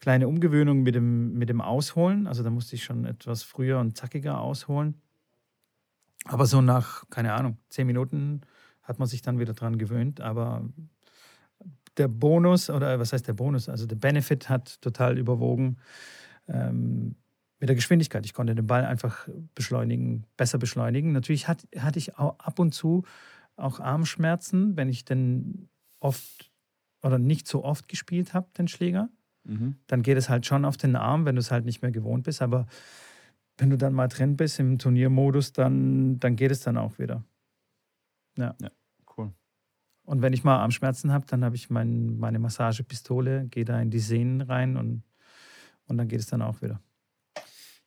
[0.00, 2.26] kleine Umgewöhnung mit dem, mit dem Ausholen.
[2.26, 5.00] Also da musste ich schon etwas früher und zackiger ausholen.
[6.24, 8.42] Aber so nach, keine Ahnung, zehn Minuten
[8.82, 10.20] hat man sich dann wieder dran gewöhnt.
[10.20, 10.68] Aber
[11.98, 13.68] der Bonus, oder was heißt der Bonus?
[13.68, 15.78] Also der Benefit hat total überwogen
[16.46, 17.16] ähm,
[17.60, 18.24] mit der Geschwindigkeit.
[18.24, 21.12] Ich konnte den Ball einfach beschleunigen, besser beschleunigen.
[21.12, 23.04] Natürlich hat, hatte ich auch ab und zu
[23.56, 25.68] auch Armschmerzen, wenn ich denn
[26.00, 26.52] oft
[27.02, 29.08] oder nicht so oft gespielt habe, den Schläger.
[29.44, 29.76] Mhm.
[29.86, 32.24] Dann geht es halt schon auf den Arm, wenn du es halt nicht mehr gewohnt
[32.24, 32.42] bist.
[32.42, 32.66] Aber
[33.56, 37.24] wenn du dann mal drin bist im Turniermodus, dann, dann geht es dann auch wieder.
[38.36, 38.54] Ja.
[38.60, 38.70] ja.
[40.08, 43.90] Und wenn ich mal Armschmerzen habe, dann habe ich mein, meine Massagepistole, gehe da in
[43.90, 45.02] die Sehnen rein und,
[45.86, 46.80] und dann geht es dann auch wieder.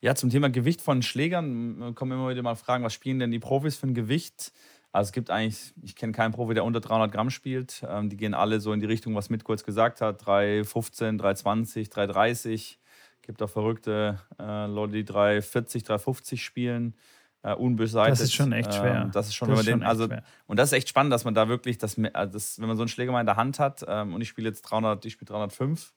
[0.02, 3.40] Ja, zum Thema Gewicht von Schlägern kommen immer wieder mal Fragen, was spielen denn die
[3.40, 4.54] Profis für ein Gewicht?
[4.92, 7.84] Also es gibt eigentlich, ich kenne keinen Profi, der unter 300 Gramm spielt.
[7.90, 11.90] Ähm, die gehen alle so in die Richtung, was mit kurz gesagt hat, 315, 320,
[11.90, 12.80] 330.
[13.24, 16.94] Gibt auch verrückte äh, Leute, die 340, 350 spielen.
[17.44, 18.12] Äh, unbeseitigt.
[18.12, 19.02] Das ist schon echt schwer.
[19.04, 20.24] Ähm, das ist schon, das wenn man den, also, schwer.
[20.46, 22.84] und das ist echt spannend, dass man da wirklich, das, also das, wenn man so
[22.84, 25.28] einen Schläger mal in der Hand hat ähm, und ich spiele jetzt 300, ich spiele
[25.28, 25.94] 305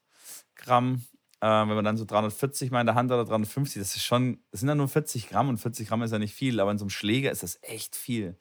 [0.57, 1.05] Gramm,
[1.41, 4.05] äh, wenn man dann so 340 mal in der Hand hat oder 350, das ist
[4.05, 6.71] schon, das sind ja nur 40 Gramm und 40 Gramm ist ja nicht viel, aber
[6.71, 8.39] in so einem Schläger ist das echt viel.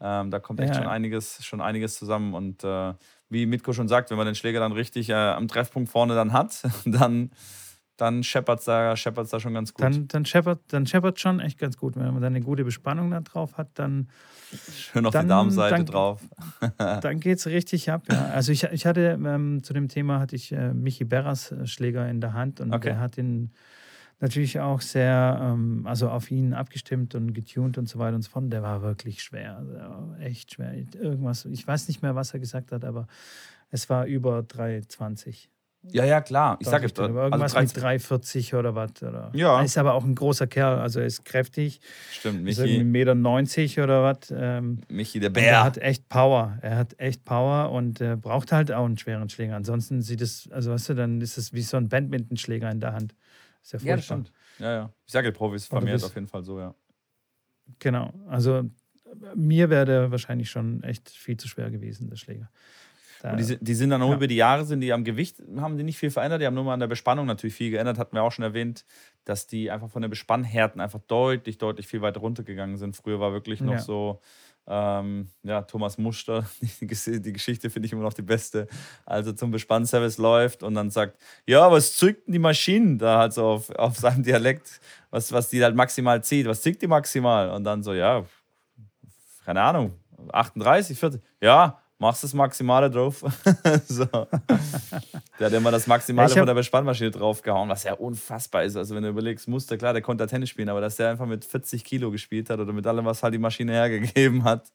[0.00, 0.82] Ähm, da kommt echt Ja.
[0.82, 2.32] schon, einiges, schon einiges zusammen.
[2.32, 2.94] Und äh,
[3.28, 6.32] wie Mitko schon sagt, wenn man den Schläger dann richtig äh, am Treffpunkt vorne dann
[6.32, 7.30] hat, dann,
[7.98, 9.84] dann scheppert es da, scheppert's da schon ganz gut.
[9.84, 11.96] Dann, dann scheppert dann scheppert schon echt ganz gut.
[11.96, 14.08] Wenn man dann eine gute Bespannung da drauf hat, dann,
[14.72, 16.22] Schön auf dann- die Darmseite dann- drauf.
[16.78, 18.04] dann geht es richtig ab.
[18.10, 18.26] Ja.
[18.26, 22.08] Also ich, ich hatte ähm, zu dem Thema hatte ich äh, Michi Berras äh, Schläger
[22.08, 22.90] in der Hand und okay.
[22.90, 23.50] er hat ihn
[24.20, 28.30] natürlich auch sehr, ähm, also auf ihn abgestimmt und getuned und so weiter und so
[28.30, 28.52] fort.
[28.52, 30.72] Der war wirklich schwer, war echt schwer.
[30.94, 33.08] Irgendwas, ich weiß nicht mehr, was er gesagt hat, aber
[33.70, 35.50] es war über 320.
[35.82, 36.58] Ja, ja, klar.
[36.60, 39.02] Ich sage jetzt irgendwas also mit 340 oder was.
[39.02, 39.30] Oder.
[39.32, 39.58] Ja.
[39.58, 41.80] Er ist aber auch ein großer Kerl, also er ist kräftig.
[42.10, 42.62] Stimmt, Michi.
[42.62, 44.32] Ist 1,90 Meter 90 oder was.
[44.34, 45.44] Ähm, Michi, der Bär.
[45.44, 46.58] Er hat echt Power.
[46.62, 49.56] Er hat echt Power und äh, braucht halt auch einen schweren Schläger.
[49.56, 52.92] Ansonsten sieht es, also weißt du, dann ist es wie so ein Badmintonschläger in der
[52.92, 53.14] Hand.
[53.62, 54.32] Ist ja, ja das stimmt.
[54.58, 54.92] Ja, ja.
[55.06, 56.74] Ich sage Profis vermehrt auf jeden Fall so, ja.
[57.78, 58.12] Genau.
[58.28, 58.68] Also
[59.34, 62.50] mir wäre der wahrscheinlich schon echt viel zu schwer gewesen, der Schläger.
[63.22, 64.16] Und die, die, sind dann auch ja.
[64.16, 66.64] über die Jahre, sind die am Gewicht, haben die nicht viel verändert, die haben nur
[66.64, 68.84] mal an der Bespannung natürlich viel geändert, hatten wir auch schon erwähnt,
[69.24, 72.96] dass die einfach von den Bespannhärten einfach deutlich, deutlich viel weiter runtergegangen sind.
[72.96, 73.78] Früher war wirklich noch ja.
[73.80, 74.20] so,
[74.68, 76.46] ähm, ja, Thomas Muster,
[76.80, 78.68] die, die Geschichte finde ich immer noch die beste,
[79.06, 83.32] also zum Bespannservice läuft und dann sagt, ja, was zückt denn die Maschinen da halt
[83.32, 87.50] so auf, auf seinem Dialekt, was, was die halt maximal zieht, was zückt die maximal?
[87.50, 88.24] Und dann so, ja,
[89.44, 89.94] keine Ahnung,
[90.32, 93.24] 38, 40, ja, machst das Maximale drauf.
[93.86, 94.06] so.
[94.06, 98.76] Der hat immer das Maximale von der Bespannmaschine draufgehauen, was ja unfassbar ist.
[98.76, 101.44] Also, wenn du überlegst, Muster, klar, der konnte Tennis spielen, aber dass der einfach mit
[101.44, 104.72] 40 Kilo gespielt hat oder mit allem, was halt die Maschine hergegeben hat.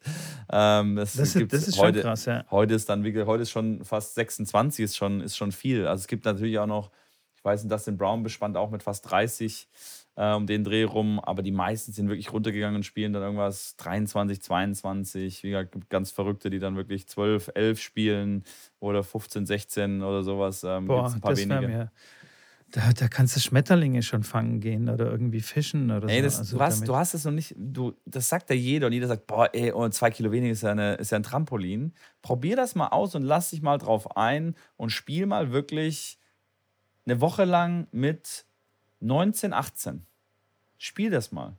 [0.51, 2.45] Ähm, das, das, ist, das ist heute, schon krass, ja.
[2.51, 5.87] Heute ist dann, wie, heute ist schon fast 26, ist schon, ist schon viel.
[5.87, 6.91] Also, es gibt natürlich auch noch,
[7.35, 9.67] ich weiß nicht, Dustin Brown bespannt auch mit fast 30
[10.15, 11.19] äh, um den Dreh rum.
[11.19, 15.43] Aber die meisten sind wirklich runtergegangen und spielen dann irgendwas 23, 22.
[15.43, 18.43] Wie gesagt, ganz Verrückte, die dann wirklich 12, 11 spielen
[18.79, 20.63] oder 15, 16 oder sowas.
[20.63, 21.67] Ähm, Boah, ein paar das wenige.
[21.67, 21.91] Mir,
[22.73, 26.23] da, da kannst du Schmetterlinge schon fangen gehen oder irgendwie fischen oder ey, so.
[26.23, 28.93] Das, also du, hast, du hast es noch nicht, du, das sagt ja jeder und
[28.93, 31.93] jeder sagt, boah, ey, oh, zwei Kilo weniger ist ja, eine, ist ja ein Trampolin.
[32.23, 36.17] Probier das mal aus und lass dich mal drauf ein und spiel mal wirklich
[37.05, 38.47] eine Woche lang mit
[39.03, 40.05] 19, 18.
[40.77, 41.57] Spiel das mal.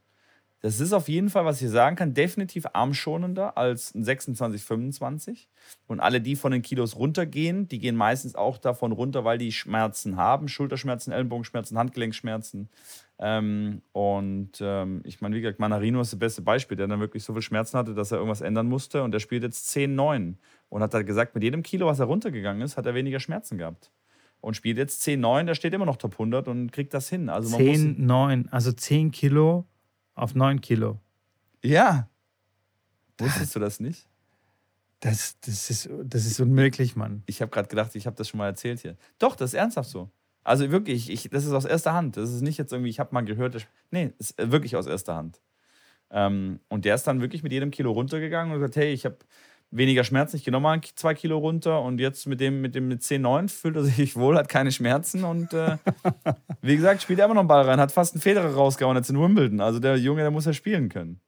[0.65, 5.51] Das ist auf jeden Fall, was ich sagen kann, definitiv armschonender als ein 26, 25.
[5.87, 9.53] Und alle, die von den Kilos runtergehen, die gehen meistens auch davon runter, weil die
[9.53, 10.49] Schmerzen haben.
[10.49, 12.71] Schulterschmerzen, Ellenbogenschmerzen, Handgelenkschmerzen.
[13.19, 17.25] Ähm, und ähm, ich meine, wie gesagt, Manarino ist das beste Beispiel, der dann wirklich
[17.25, 19.03] so viel Schmerzen hatte, dass er irgendwas ändern musste.
[19.03, 20.39] Und der spielt jetzt 10, 9.
[20.71, 23.59] Und hat halt gesagt, mit jedem Kilo, was er runtergegangen ist, hat er weniger Schmerzen
[23.59, 23.93] gehabt
[24.45, 27.31] und spielt jetzt 10-9, der steht immer noch Top 100 und kriegt das hin.
[27.31, 29.67] Also 10-9, also 10 Kilo
[30.15, 31.01] auf 9 Kilo.
[31.63, 32.11] Ja.
[33.19, 34.07] Wusstest du das nicht?
[35.01, 37.23] Das, das, ist, das ist unmöglich, Mann.
[37.27, 38.97] Ich habe gerade gedacht, ich habe das schon mal erzählt hier.
[39.19, 40.11] Doch, das ist ernsthaft so.
[40.43, 42.19] Also wirklich, ich, das ist aus erster Hand.
[42.19, 43.55] Das ist nicht jetzt irgendwie, ich habe mal gehört.
[43.55, 45.41] Das, nee, ist wirklich aus erster Hand.
[46.11, 49.17] Ähm, und der ist dann wirklich mit jedem Kilo runtergegangen und gesagt, hey, ich habe
[49.77, 50.37] weniger Schmerzen.
[50.37, 53.49] Ich gehe nochmal zwei Kilo runter und jetzt mit dem mit dem mit 10, 9
[53.49, 55.77] fühlt er sich wohl, hat keine Schmerzen und äh,
[56.63, 59.11] wie gesagt, spielt er immer noch einen Ball rein, hat fast einen Federer rausgehauen jetzt
[59.11, 59.61] in Wimbledon.
[59.61, 61.21] Also der Junge, der muss ja spielen können.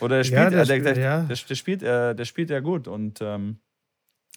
[0.00, 1.20] Oder der spielt, ja, der, äh, der, der, ja.
[1.22, 3.58] der, der, spielt, äh, der spielt ja gut und ähm,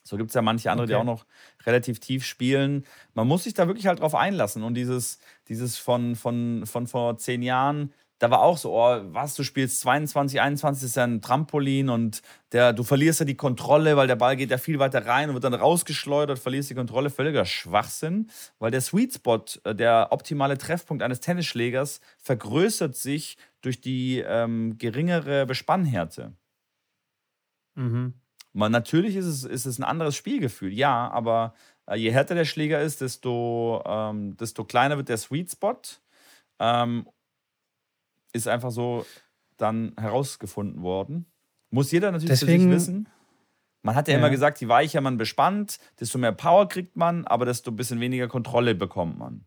[0.03, 0.93] so gibt es ja manche andere, okay.
[0.93, 1.25] die auch noch
[1.65, 2.85] relativ tief spielen.
[3.15, 7.17] Man muss sich da wirklich halt drauf einlassen und dieses, dieses von, von, von vor
[7.17, 11.21] zehn Jahren, da war auch so, oh, was, du spielst 22, 21 ist ja ein
[11.21, 12.21] Trampolin und
[12.53, 15.35] der, du verlierst ja die Kontrolle, weil der Ball geht ja viel weiter rein und
[15.35, 20.57] wird dann rausgeschleudert, verlierst die Kontrolle, völliger Schwachsinn, weil der Sweet Spot, äh, der optimale
[20.57, 26.33] Treffpunkt eines Tennisschlägers, vergrößert sich durch die ähm, geringere Bespannhärte.
[27.75, 28.13] Mhm.
[28.53, 31.53] Man, natürlich ist es, ist es ein anderes Spielgefühl, ja, aber
[31.87, 35.81] äh, je härter der Schläger ist, desto, ähm, desto kleiner wird der Sweet Spot.
[36.59, 37.05] Ähm,
[38.35, 39.05] ist einfach so
[39.57, 41.25] dann herausgefunden worden.
[41.69, 43.09] Muss jeder natürlich Deswegen, für sich wissen.
[43.81, 47.25] Man hat ja, ja, immer gesagt, je weicher man bespannt, desto mehr Power kriegt man,
[47.25, 49.45] aber desto ein bisschen weniger Kontrolle bekommt man.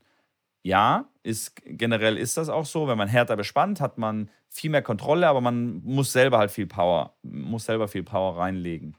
[0.62, 2.88] Ja, ist, generell ist das auch so.
[2.88, 6.66] Wenn man härter bespannt, hat man viel mehr Kontrolle, aber man muss selber halt viel
[6.66, 8.96] Power, muss selber viel Power reinlegen.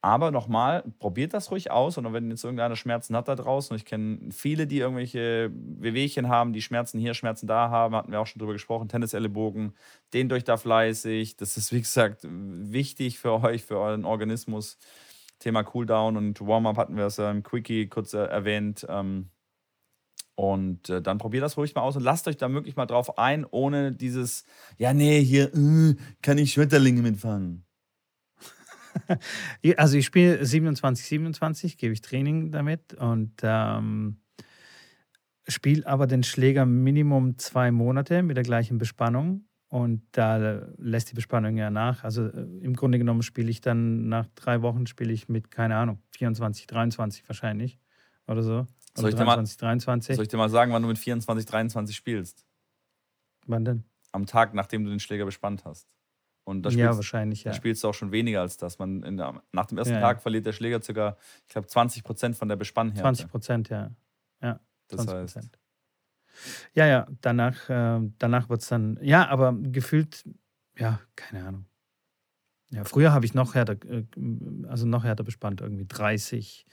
[0.00, 1.98] Aber nochmal, probiert das ruhig aus.
[1.98, 6.28] Und wenn jetzt irgendeiner Schmerzen hat da draußen, und ich kenne viele, die irgendwelche Wehwehchen
[6.28, 9.74] haben, die Schmerzen hier, Schmerzen da haben, hatten wir auch schon drüber gesprochen, Tennisellenbogen,
[10.14, 11.36] dehnt euch da fleißig.
[11.36, 14.78] Das ist, wie gesagt, wichtig für euch, für euren Organismus.
[15.40, 18.86] Thema Cooldown und Warm-up hatten wir es ja im Quickie kurz erwähnt.
[18.88, 19.30] Ähm,
[20.36, 23.18] und äh, dann probiert das ruhig mal aus und lasst euch da wirklich mal drauf
[23.18, 24.44] ein, ohne dieses,
[24.76, 27.67] ja, nee, hier äh, kann ich Schmetterlinge mitfangen.
[29.76, 34.18] also ich spiele 27, 27, gebe ich Training damit und ähm,
[35.46, 39.44] spiele aber den Schläger Minimum zwei Monate mit der gleichen Bespannung.
[39.70, 42.02] Und da lässt die Bespannung ja nach.
[42.02, 45.76] Also äh, im Grunde genommen spiele ich dann nach drei Wochen spiele ich mit, keine
[45.76, 47.78] Ahnung, 24, 23 wahrscheinlich
[48.26, 48.66] oder so.
[48.94, 50.16] Soll ich, 23, mal, 23.
[50.16, 52.46] soll ich dir mal sagen, wann du mit 24, 23 spielst?
[53.46, 53.84] Wann denn?
[54.12, 55.86] Am Tag, nachdem du den Schläger bespannt hast.
[56.48, 57.50] Und da spielst, ja, wahrscheinlich, ja.
[57.50, 58.78] Da spielst du auch schon weniger als das.
[58.78, 60.20] Man der, nach dem ersten ja, Tag ja.
[60.22, 61.18] verliert der Schläger ca.
[61.46, 63.02] ich glaube, 20 Prozent von der Bespannhärte.
[63.02, 63.90] 20 Prozent, ja.
[64.40, 64.58] ja.
[64.88, 65.50] Das heißt.
[66.72, 70.24] Ja, ja, danach, äh, danach wird es dann, ja, aber gefühlt,
[70.78, 71.64] ja, keine Ahnung.
[72.70, 74.06] Ja, früher habe ich noch härter, äh,
[74.68, 76.64] also noch härter bespannt, irgendwie 30,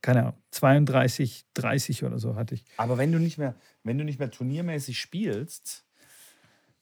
[0.00, 2.64] keine Ahnung, 32, 30 oder so hatte ich.
[2.78, 5.83] Aber wenn du nicht mehr, wenn du nicht mehr turniermäßig spielst,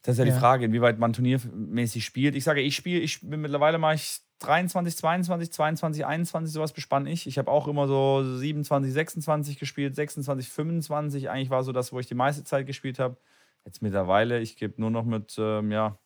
[0.03, 0.33] das ist ja, ja.
[0.33, 2.35] die Frage, inwieweit man turniermäßig spielt.
[2.35, 7.07] Ich sage, ich spiele, ich bin mittlerweile mache ich 23, 22, 22, 21, sowas bespann
[7.07, 7.29] ich.
[7.29, 11.31] Ich habe auch immer so 27, 26 gespielt, 26, 25.
[11.31, 13.17] Eigentlich war so das, wo ich die meiste Zeit gespielt habe.
[13.65, 15.99] Jetzt mittlerweile, ich gebe nur noch mit ähm, ja,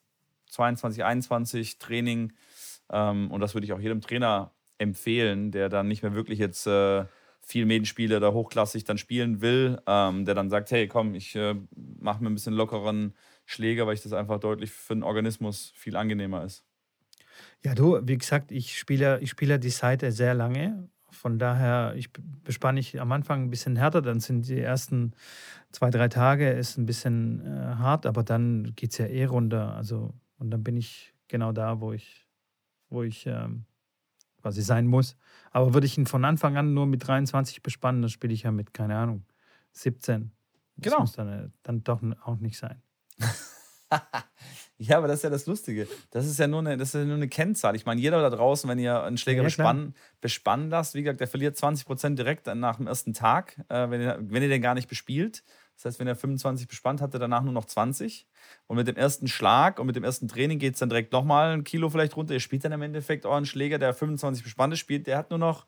[0.51, 2.35] 22, 21 Training.
[2.93, 6.67] Ähm, und das würde ich auch jedem Trainer empfehlen, der dann nicht mehr wirklich jetzt
[6.67, 7.07] äh,
[7.41, 11.55] viel Medenspiele oder hochklassig dann spielen will, ähm, der dann sagt, hey, komm, ich äh,
[11.99, 13.15] mache mir ein bisschen lockeren
[13.47, 16.65] Schläger, weil ich das einfach deutlich für den Organismus viel angenehmer ist.
[17.65, 20.89] Ja, du, wie gesagt, ich spiele, ich spiele die Seite sehr lange.
[21.11, 25.13] Von daher, ich bespanne ich am Anfang ein bisschen härter, dann sind die ersten
[25.71, 29.75] zwei, drei Tage ist ein bisschen äh, hart, aber dann geht es ja eh runter.
[29.75, 32.27] Also, und dann bin ich genau da, wo ich,
[32.89, 33.65] wo ich ähm,
[34.43, 35.17] quasi sein muss.
[35.53, 38.51] Aber würde ich ihn von Anfang an nur mit 23 bespannen, dann spiele ich ja
[38.51, 39.25] mit, keine Ahnung,
[39.73, 40.33] 17.
[40.77, 41.01] Das genau.
[41.01, 42.83] muss dann, äh, dann doch auch nicht sein.
[44.79, 45.89] ja, aber das ist ja das Lustige.
[46.11, 47.77] Das ist ja nur eine, das ist ja nur eine Kennzahl.
[47.77, 51.21] Ich meine, jeder da draußen, wenn ihr einen Schläger ja, bespannen, bespannen lasst, wie gesagt,
[51.21, 54.75] der verliert 20% direkt nach dem ersten Tag, äh, wenn, ihr, wenn ihr den gar
[54.75, 55.43] nicht bespielt.
[55.77, 58.27] Das heißt, wenn er 25 bespannt, hat er danach nur noch 20.
[58.67, 61.53] Und mit dem ersten Schlag und mit dem ersten Training geht es dann direkt nochmal
[61.53, 62.33] ein Kilo vielleicht runter.
[62.33, 65.67] Ihr spielt dann im Endeffekt euren Schläger, der 25 bespannt spielt, der hat nur noch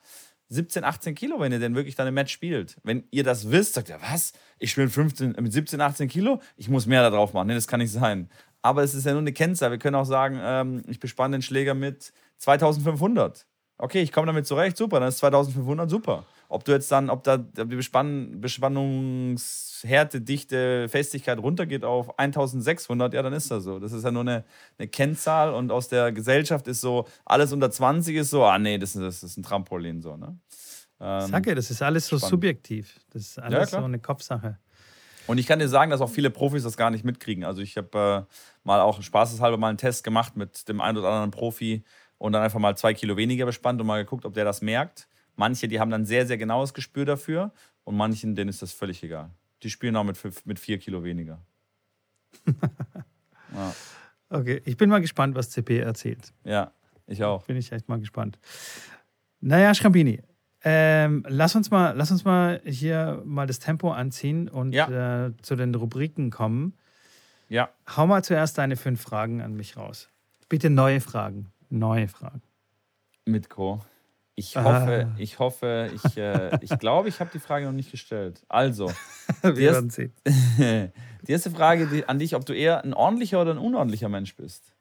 [0.49, 2.76] 17, 18 Kilo, wenn ihr denn wirklich dann im Match spielt.
[2.82, 4.32] Wenn ihr das wisst, sagt ihr, was?
[4.59, 6.40] Ich spiele 15, mit 17, 18 Kilo?
[6.57, 7.49] Ich muss mehr da drauf machen.
[7.49, 8.30] Nee, das kann nicht sein.
[8.62, 9.70] Aber es ist ja nur eine Kennzahl.
[9.70, 13.46] Wir können auch sagen, ähm, ich bespanne den Schläger mit 2500.
[13.78, 16.26] Okay, ich komme damit zurecht, super, dann ist 2500 super.
[16.51, 23.22] Ob du jetzt dann, ob da die Bespann Bespannungshärte, Dichte, Festigkeit runtergeht auf 1600, ja,
[23.22, 23.78] dann ist das so.
[23.78, 24.44] Das ist ja nur eine,
[24.78, 28.78] eine Kennzahl und aus der Gesellschaft ist so, alles unter 20 ist so, ah nee,
[28.78, 30.38] das ist, das ist ein Trampolin so, ne?
[31.01, 32.30] Ähm, Sag ja, das ist alles so spannend.
[32.30, 32.99] subjektiv.
[33.11, 34.59] Das ist alles ja, so eine Kopfsache.
[35.26, 37.44] Und ich kann dir sagen, dass auch viele Profis das gar nicht mitkriegen.
[37.44, 38.34] Also ich habe äh,
[38.64, 41.84] mal auch spaßeshalber mal einen Test gemacht mit dem einen oder anderen Profi
[42.16, 45.07] und dann einfach mal zwei Kilo weniger bespannt und mal geguckt, ob der das merkt.
[45.39, 47.53] Manche, die haben dann sehr, sehr genaues Gespür dafür
[47.84, 49.30] und manchen, denen ist das völlig egal.
[49.62, 51.41] Die spielen auch mit, mit vier Kilo weniger.
[53.55, 53.74] ja.
[54.30, 56.32] Okay, ich bin mal gespannt, was CP erzählt.
[56.43, 56.72] Ja,
[57.07, 57.45] ich auch.
[57.45, 58.36] Bin ich echt mal gespannt.
[59.41, 60.20] Naja, Schrambini,
[60.64, 65.26] ähm, lass, uns mal, lass uns mal hier mal das Tempo anziehen und ja.
[65.26, 66.74] äh, zu den Rubriken kommen.
[67.49, 67.70] Ja.
[67.97, 70.09] Hau mal zuerst deine fünf Fragen an mich raus.
[70.49, 71.53] Bitte neue Fragen.
[71.70, 72.43] Neue Fragen.
[73.24, 73.80] Mit Co.
[74.39, 75.14] Ich hoffe, ah.
[75.18, 78.41] ich hoffe, ich, äh, ich glaube, ich habe die Frage noch nicht gestellt.
[78.49, 78.93] Also,
[79.43, 80.93] die, erst, die
[81.26, 84.76] erste Frage die, an dich, ob du eher ein ordentlicher oder ein unordentlicher Mensch bist.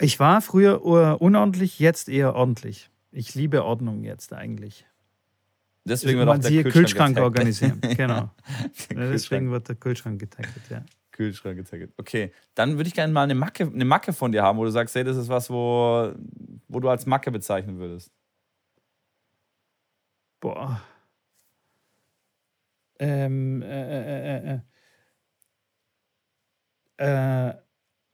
[0.00, 2.90] Ich war früher unordentlich, jetzt eher ordentlich.
[3.12, 4.86] Ich liebe Ordnung jetzt eigentlich.
[5.84, 7.80] Deswegen wird auch der Kühlschrank, Kühlschrank organisieren.
[7.96, 8.30] Genau.
[8.90, 10.84] Deswegen wird der Kühlschrank getaggt, ja.
[11.12, 11.92] Kühlschrank getaggt.
[11.96, 14.70] Okay, dann würde ich gerne mal eine Macke, eine Macke von dir haben, wo du
[14.72, 16.12] sagst, hey, das ist was, wo,
[16.66, 18.10] wo du als Macke bezeichnen würdest.
[20.42, 20.82] Boah.
[22.98, 24.60] Ähm, äh, äh,
[26.98, 27.54] äh, äh,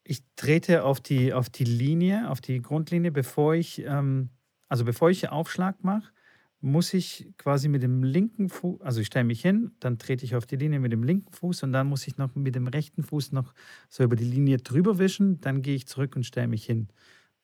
[0.04, 4.28] ich trete auf die, auf die Linie, auf die Grundlinie, bevor ich, ähm,
[4.68, 6.12] also bevor ich Aufschlag mache,
[6.60, 10.36] muss ich quasi mit dem linken Fuß, also ich stelle mich hin, dann trete ich
[10.36, 13.04] auf die Linie mit dem linken Fuß und dann muss ich noch mit dem rechten
[13.04, 13.54] Fuß noch
[13.88, 16.88] so über die Linie drüber wischen, dann gehe ich zurück und stelle mich hin.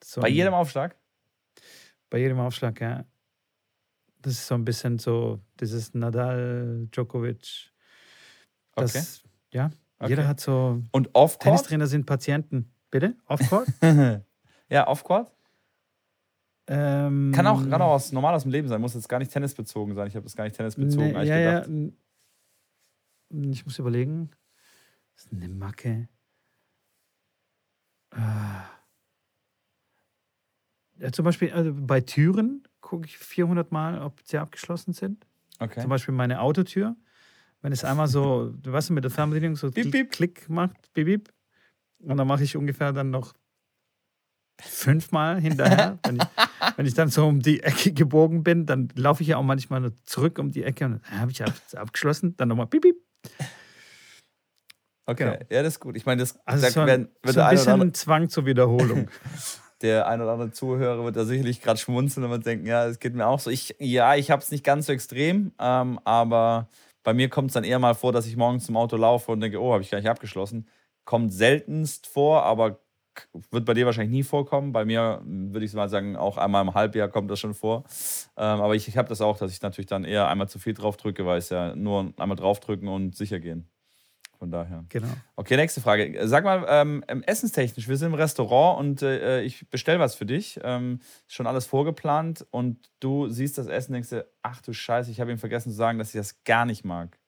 [0.03, 0.97] So bei jedem Aufschlag?
[2.11, 3.07] Bei jedem Aufschlag, ja.
[4.25, 7.71] Das ist so ein bisschen so, dieses Nadal, Djokovic.
[8.75, 9.05] Das, okay.
[9.53, 10.09] Ja, okay.
[10.09, 10.83] jeder hat so.
[10.93, 11.43] Und Off-Court?
[11.43, 12.73] Tennistrainer sind Patienten.
[12.91, 13.17] Bitte?
[13.27, 13.69] Off-Court?
[14.71, 15.31] ja, Off-Court?
[16.69, 19.31] Ähm, kann auch, kann auch aus, normal aus dem Leben sein, muss jetzt gar nicht
[19.31, 20.07] tennisbezogen sein.
[20.07, 21.69] Ich habe das gar nicht tennisbezogen ne, ja, gedacht.
[23.31, 24.31] Ja, ich muss überlegen.
[25.15, 26.09] Das ist eine Macke.
[28.11, 28.65] Ah.
[30.97, 35.27] Ja, zum Beispiel also bei Türen gucke ich 400 Mal, ob sie abgeschlossen sind.
[35.59, 35.81] Okay.
[35.81, 36.95] Zum Beispiel meine Autotür.
[37.63, 40.13] Wenn es einmal so, du weißt, mit der Fernbedienung so beep, beep.
[40.13, 41.33] Klick macht, beep, beep,
[42.01, 43.33] Und dann mache ich ungefähr dann noch
[44.61, 45.99] fünfmal hinterher.
[46.05, 46.27] wenn, ich,
[46.77, 49.93] wenn ich dann so um die Ecke gebogen bin, dann laufe ich ja auch manchmal
[50.05, 52.97] zurück um die Ecke und dann habe ich abgeschlossen, dann nochmal piep, piep.
[55.07, 55.47] Okay, genau.
[55.51, 55.97] ja, das ist gut.
[55.97, 59.09] Ich meine, das also so ein, werden, so ein bisschen andere, Zwang zur Wiederholung.
[59.85, 63.15] der ein oder andere Zuhörer wird da sicherlich gerade schmunzeln und denken, ja, es geht
[63.15, 63.51] mir auch so.
[63.51, 66.69] Ich, ja, ich habe es nicht ganz so extrem, ähm, aber
[67.05, 69.41] bei mir kommt es dann eher mal vor, dass ich morgens zum Auto laufe und
[69.41, 70.67] denke, oh, habe ich gar nicht abgeschlossen.
[71.05, 72.81] Kommt seltenst vor, aber
[73.51, 74.73] wird bei dir wahrscheinlich nie vorkommen.
[74.73, 77.85] Bei mir würde ich mal sagen, auch einmal im Halbjahr kommt das schon vor.
[78.37, 80.75] Ähm, aber ich, ich habe das auch, dass ich natürlich dann eher einmal zu viel
[80.75, 83.69] drauf drücke, weil es ja nur einmal draufdrücken und sicher gehen.
[84.45, 84.85] Von daher.
[84.91, 85.09] Genau.
[85.37, 86.29] Okay, nächste Frage.
[86.29, 90.61] Sag mal, ähm, essenstechnisch, wir sind im Restaurant und äh, ich bestelle was für dich.
[90.63, 95.11] Ähm, schon alles vorgeplant und du siehst das Essen und denkst dir, ach du Scheiße,
[95.11, 97.19] ich habe ihm vergessen zu sagen, dass ich das gar nicht mag.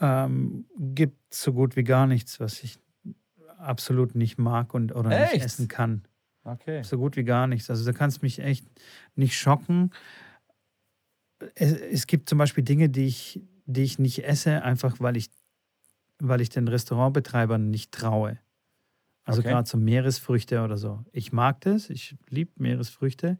[0.00, 2.78] Ähm, gibt so gut wie gar nichts, was ich
[3.58, 5.34] absolut nicht mag und oder echt?
[5.34, 6.08] nicht essen kann.
[6.42, 6.82] Okay.
[6.84, 7.68] So gut wie gar nichts.
[7.68, 8.66] Also da kannst mich echt
[9.14, 9.90] nicht schocken.
[11.54, 15.30] Es, es gibt zum Beispiel Dinge, die ich die ich nicht esse, einfach weil ich,
[16.18, 18.38] weil ich den Restaurantbetreibern nicht traue.
[19.24, 19.50] Also okay.
[19.50, 21.04] gerade so Meeresfrüchte oder so.
[21.12, 23.38] Ich mag das, ich liebe Meeresfrüchte,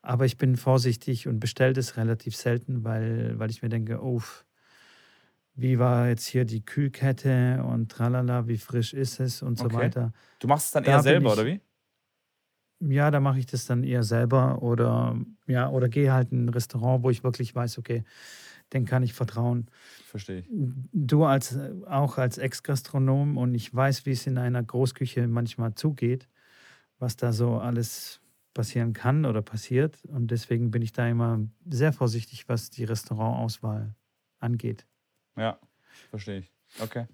[0.00, 4.22] aber ich bin vorsichtig und bestelle das relativ selten, weil, weil ich mir denke, oh,
[5.56, 9.76] wie war jetzt hier die Kühlkette und tralala, wie frisch ist es und so okay.
[9.76, 10.12] weiter.
[10.38, 11.60] Du machst es dann da eher selber, ich, oder wie?
[12.78, 15.18] Ja, da mache ich das dann eher selber oder
[15.48, 18.04] ja, oder gehe halt in ein Restaurant, wo ich wirklich weiß, okay,
[18.72, 19.68] den kann ich vertrauen.
[20.06, 20.46] Verstehe ich.
[20.50, 26.28] Du als, auch als Ex-Gastronom und ich weiß, wie es in einer Großküche manchmal zugeht,
[26.98, 28.20] was da so alles
[28.52, 30.04] passieren kann oder passiert.
[30.06, 33.94] Und deswegen bin ich da immer sehr vorsichtig, was die Restaurantauswahl
[34.40, 34.86] angeht.
[35.36, 35.58] Ja,
[36.10, 36.52] verstehe ich.
[36.80, 37.06] Okay.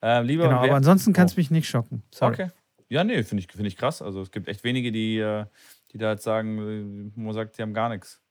[0.00, 1.40] Äh, lieber genau, aber ansonsten kann es oh.
[1.40, 2.02] mich nicht schocken.
[2.12, 2.34] Sorry.
[2.34, 2.50] Okay.
[2.88, 4.00] Ja, nee, finde ich, find ich krass.
[4.00, 5.44] Also es gibt echt wenige, die, äh,
[5.92, 8.22] die da jetzt sagen, äh, man sagt, die haben gar nichts,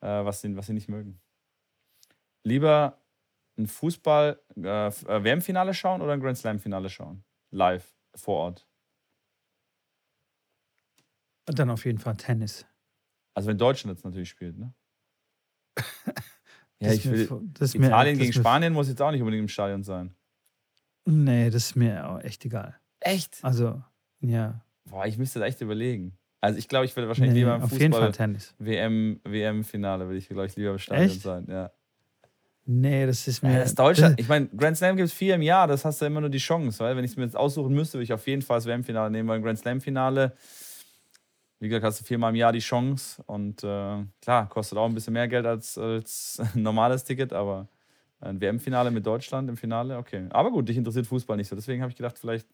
[0.00, 1.20] äh, was, sie, was sie nicht mögen
[2.44, 3.00] lieber
[3.58, 7.24] ein Fußball-WM-Finale äh, äh schauen oder ein Grand Slam-Finale schauen?
[7.50, 8.68] Live, vor Ort.
[11.46, 12.64] Dann auf jeden Fall Tennis.
[13.34, 14.72] Also wenn Deutschland jetzt natürlich spielt, ne?
[16.80, 17.28] ja, ich will.
[17.54, 20.14] das Italien mir, gegen Spanien muss jetzt auch nicht unbedingt im Stadion sein.
[21.06, 22.78] Nee, das ist mir auch echt egal.
[23.00, 23.38] Echt?
[23.42, 23.82] Also,
[24.20, 24.64] ja.
[24.84, 26.18] Boah, ich müsste da echt überlegen.
[26.40, 28.12] Also ich glaube, ich würde wahrscheinlich nee, lieber im Fußball
[28.58, 31.22] WM, WM-Finale würde ich, glaube ich, lieber im Stadion echt?
[31.22, 31.46] sein.
[31.48, 31.70] Ja.
[32.66, 33.52] Nee, das ist mir.
[33.52, 34.20] Ja, das ist Deutschland.
[34.20, 36.38] Ich meine, Grand Slam gibt es vier im Jahr, das hast du immer nur die
[36.38, 38.66] Chance, weil wenn ich es mir jetzt aussuchen müsste, würde ich auf jeden Fall das
[38.66, 40.34] WM-Finale nehmen, weil ein Grand Slam-Finale,
[41.58, 44.94] wie gesagt, hast du viermal im Jahr die Chance und äh, klar, kostet auch ein
[44.94, 47.68] bisschen mehr Geld als, als ein normales Ticket, aber
[48.20, 50.26] ein WM-Finale mit Deutschland im Finale, okay.
[50.30, 52.46] Aber gut, dich interessiert Fußball nicht so, deswegen habe ich gedacht, vielleicht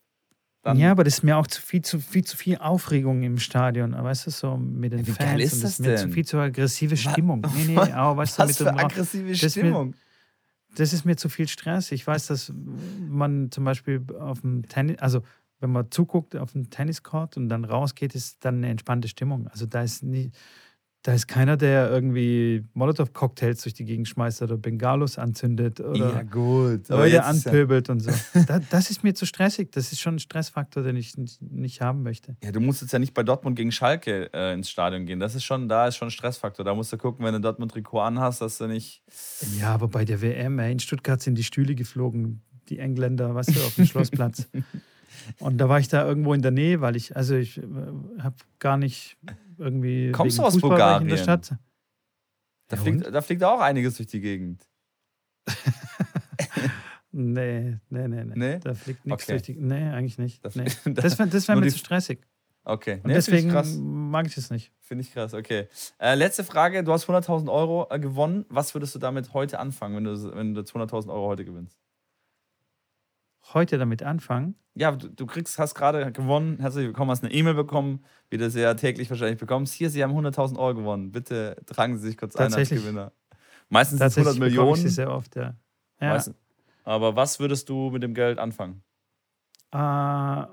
[0.67, 3.37] dann ja, aber das ist mir auch zu viel, zu viel, zu viel Aufregung im
[3.37, 3.93] Stadion.
[3.93, 5.17] Weißt du, so mit den Wie Fans.
[5.17, 7.45] Geil ist das, das ist mir zu viel zu aggressive Stimmung.
[7.55, 9.95] Nee, nee, aber weißt Was du, mit für aggressive Stimmung?
[10.75, 11.91] das ist mir zu viel Stress.
[11.91, 12.53] Ich weiß, dass
[13.07, 15.21] man zum Beispiel auf dem Tennis, also
[15.59, 19.47] wenn man zuguckt auf dem Tenniscourt und dann rausgeht, ist dann eine entspannte Stimmung.
[19.47, 20.31] Also da ist nie,
[21.07, 26.23] da ist keiner, der irgendwie Molotow-Cocktails durch die Gegend schmeißt oder Bengalos anzündet oder ja,
[26.23, 26.89] gut.
[26.89, 28.11] Leute anpöbelt und so.
[28.45, 29.71] Das, das, ist mir zu stressig.
[29.71, 32.35] Das ist schon ein Stressfaktor, den ich nicht, nicht haben möchte.
[32.43, 35.21] Ja, du musst jetzt ja nicht bei Dortmund gegen Schalke äh, ins Stadion gehen.
[35.21, 36.65] Das ist schon, da ist schon ein Stressfaktor.
[36.65, 39.01] Da musst du gucken, wenn du Dortmund-Trikot anhast, dass du nicht.
[39.57, 43.55] Ja, aber bei der WM, ey, in Stuttgart sind die Stühle geflogen, die Engländer, weißt
[43.55, 44.49] du, auf dem Schlossplatz.
[45.39, 47.63] Und da war ich da irgendwo in der Nähe, weil ich, also ich äh,
[48.19, 49.17] habe gar nicht
[49.57, 50.11] irgendwie.
[50.11, 51.03] Kommst du aus Fußball Bulgarien?
[51.03, 51.55] In der Stadt.
[52.67, 54.67] Da, ja, fliegt, da fliegt auch einiges durch die Gegend.
[57.11, 58.59] nee, nee, nee, nee, nee.
[58.59, 59.31] Da fliegt nichts okay.
[59.33, 59.69] durch die Gegend.
[59.69, 60.43] Nee, eigentlich nicht.
[60.43, 60.65] Das, nee.
[60.85, 62.19] das wäre wär mir zu stressig.
[62.63, 62.95] Okay.
[62.95, 64.73] Und nee, deswegen ich mag ich es nicht.
[64.81, 65.69] Finde ich krass, okay.
[65.99, 68.45] Äh, letzte Frage: Du hast 100.000 Euro äh, gewonnen.
[68.49, 71.79] Was würdest du damit heute anfangen, wenn du, wenn du 200.000 Euro heute gewinnst?
[73.53, 74.55] Heute damit anfangen.
[74.75, 78.49] Ja, du, du kriegst, hast gerade gewonnen, herzlich willkommen, hast eine E-Mail bekommen, wie du
[78.49, 79.73] sie ja täglich wahrscheinlich bekommst.
[79.73, 81.11] Hier, Sie haben 100.000 Euro gewonnen.
[81.11, 83.11] Bitte tragen Sie sich kurz ein als Gewinner.
[83.69, 84.75] Meistens sind es 100 Millionen.
[84.75, 85.55] Ich sie sehr oft, ja.
[85.99, 86.23] ja.
[86.83, 88.83] Aber was würdest du mit dem Geld anfangen?
[89.73, 90.43] Äh,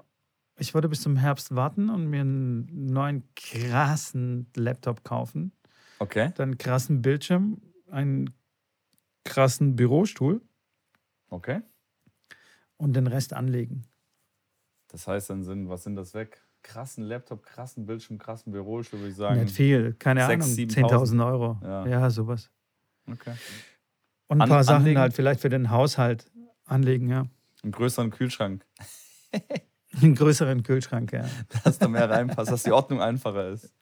[0.57, 5.53] ich würde bis zum Herbst warten und mir einen neuen krassen Laptop kaufen.
[5.99, 6.32] Okay.
[6.34, 8.30] Dann krassen Bildschirm, einen
[9.24, 10.40] krassen Bürostuhl.
[11.28, 11.62] Okay
[12.76, 13.84] und den Rest anlegen.
[14.88, 16.40] Das heißt dann sind, was sind das weg?
[16.62, 19.40] Krassen Laptop, krassen Bildschirm, krassen Bürostuhl, würde ich sagen.
[19.40, 21.58] Nicht viel, keine 6, Ahnung, 10.000 Euro.
[21.62, 21.86] Ja.
[21.86, 22.10] ja.
[22.10, 22.50] sowas.
[23.10, 23.34] Okay.
[24.28, 25.00] Und ein An, paar Sachen anlegen?
[25.00, 26.30] halt vielleicht für den Haushalt
[26.64, 27.26] anlegen, ja.
[27.62, 28.64] Einen größeren Kühlschrank.
[30.02, 31.24] Einen größeren Kühlschrank, ja.
[31.64, 33.72] Dass da mehr reinpasst, dass die Ordnung einfacher ist.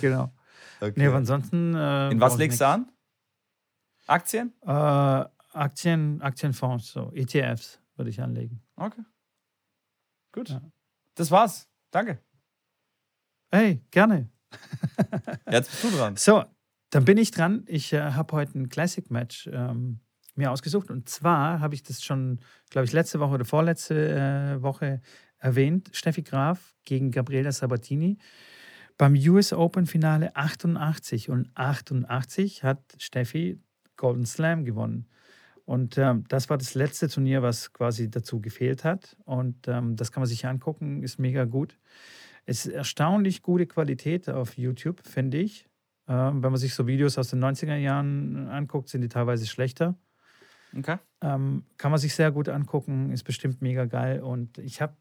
[0.00, 0.32] Genau.
[0.80, 0.92] Okay.
[0.96, 1.74] Nee, aber ansonsten.
[1.74, 2.88] Äh, In was legst du an?
[4.06, 4.52] Aktien?
[4.62, 8.62] Äh, Aktien, Aktienfonds, so ETFs würde ich anlegen.
[8.76, 9.02] Okay.
[10.32, 10.50] Gut.
[10.50, 10.62] Ja.
[11.14, 11.68] Das war's.
[11.90, 12.18] Danke.
[13.50, 14.30] Hey, gerne.
[15.50, 16.16] Jetzt bist du dran.
[16.16, 16.44] So,
[16.90, 17.64] dann bin ich dran.
[17.66, 20.00] Ich äh, habe heute ein Classic Match ähm,
[20.34, 20.90] mir ausgesucht.
[20.90, 22.40] Und zwar habe ich das schon,
[22.70, 25.00] glaube ich, letzte Woche oder vorletzte äh, Woche
[25.38, 25.90] erwähnt.
[25.92, 28.18] Steffi Graf gegen Gabriela Sabatini
[28.96, 31.30] beim US Open Finale 88.
[31.30, 33.60] Und 88 hat Steffi
[33.96, 35.08] Golden Slam gewonnen.
[35.64, 39.16] Und ähm, das war das letzte Turnier, was quasi dazu gefehlt hat.
[39.24, 41.78] Und ähm, das kann man sich angucken, ist mega gut.
[42.44, 45.66] Es ist erstaunlich gute Qualität auf YouTube, finde ich.
[46.06, 49.96] Ähm, wenn man sich so Videos aus den 90er Jahren anguckt, sind die teilweise schlechter.
[50.76, 50.98] Okay.
[51.22, 54.20] Ähm, kann man sich sehr gut angucken, ist bestimmt mega geil.
[54.20, 54.96] Und ich habe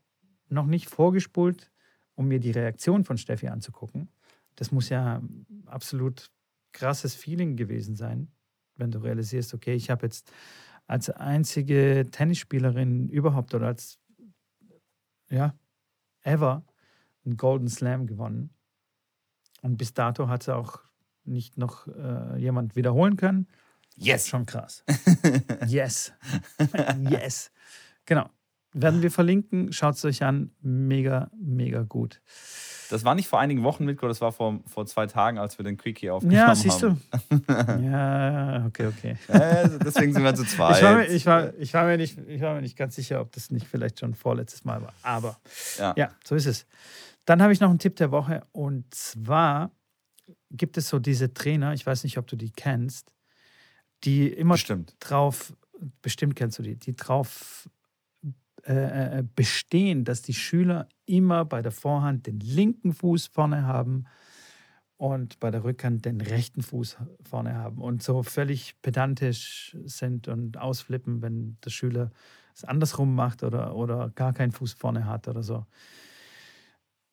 [0.48, 1.72] noch nicht vorgespult,
[2.16, 4.10] um mir die Reaktion von Steffi anzugucken.
[4.56, 5.22] Das muss ja
[5.66, 6.30] absolut
[6.72, 8.32] krasses Feeling gewesen sein,
[8.76, 10.32] wenn du realisierst, okay, ich habe jetzt
[10.88, 14.00] als einzige Tennisspielerin überhaupt oder als,
[15.30, 15.56] ja,
[16.22, 16.66] ever
[17.26, 18.50] einen Golden Slam gewonnen.
[19.62, 20.80] Und bis dato hat sie auch
[21.24, 23.48] nicht noch äh, jemand wiederholen können.
[23.96, 24.28] Yes.
[24.28, 24.84] Schon krass.
[25.68, 26.12] yes.
[27.10, 27.52] yes.
[28.06, 28.30] Genau.
[28.74, 29.72] Werden wir verlinken.
[29.72, 30.52] Schaut es euch an.
[30.62, 32.22] Mega, mega gut.
[32.94, 35.66] Das war nicht vor einigen Wochen, Mitko, das war vor, vor zwei Tagen, als wir
[35.66, 36.50] den Quickie aufgenommen haben.
[36.50, 36.96] Ja, siehst du.
[37.82, 39.18] ja, okay, okay.
[39.28, 40.78] Ja, deswegen sind wir zu zweit.
[40.78, 43.20] Ich war, mir, ich, war, ich, war mir nicht, ich war mir nicht ganz sicher,
[43.20, 44.94] ob das nicht vielleicht schon vorletztes Mal war.
[45.02, 45.40] Aber
[45.80, 46.68] ja, ja so ist es.
[47.26, 48.46] Dann habe ich noch einen Tipp der Woche.
[48.52, 49.72] Und zwar
[50.52, 53.12] gibt es so diese Trainer, ich weiß nicht, ob du die kennst,
[54.04, 54.96] die immer bestimmt.
[55.00, 55.52] drauf,
[56.04, 57.68] bestimmt kennst du die, die drauf
[58.66, 64.06] äh, äh, bestehen, dass die Schüler immer bei der Vorhand den linken Fuß vorne haben
[64.96, 70.58] und bei der Rückhand den rechten Fuß vorne haben und so völlig pedantisch sind und
[70.58, 72.12] ausflippen, wenn der Schüler
[72.56, 75.66] es andersrum macht oder, oder gar keinen Fuß vorne hat oder so.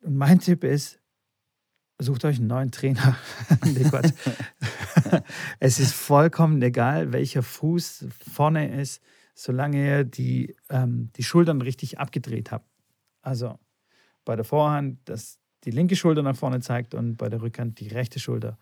[0.02, 1.00] Und mein Tipp ist,
[1.98, 3.16] sucht euch einen neuen Trainer.
[3.64, 3.84] nee,
[5.58, 9.02] es ist vollkommen egal, welcher Fuß vorne ist,
[9.40, 12.68] solange ihr die, ähm, die Schultern richtig abgedreht habt.
[13.22, 13.58] Also
[14.26, 17.88] bei der Vorhand, dass die linke Schulter nach vorne zeigt und bei der Rückhand die
[17.88, 18.58] rechte Schulter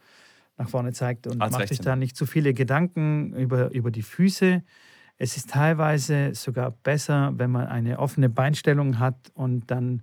[0.56, 1.26] nach vorne zeigt.
[1.26, 4.62] Und Als macht euch da nicht zu viele Gedanken über, über die Füße.
[5.16, 10.02] Es ist teilweise sogar besser, wenn man eine offene Beinstellung hat und dann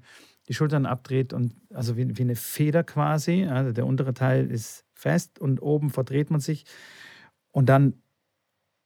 [0.50, 3.46] die Schultern abdreht und also wie, wie eine Feder quasi.
[3.46, 6.66] Also der untere Teil ist fest und oben verdreht man sich
[7.52, 7.94] und dann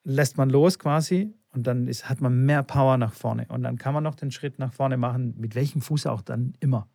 [0.03, 3.45] lässt man los quasi und dann ist, hat man mehr Power nach vorne.
[3.49, 6.53] Und dann kann man noch den Schritt nach vorne machen, mit welchem Fuß auch dann
[6.59, 6.87] immer.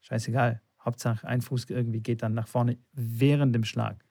[0.00, 0.60] Scheißegal.
[0.84, 4.04] Hauptsache ein Fuß irgendwie geht dann nach vorne während dem Schlag.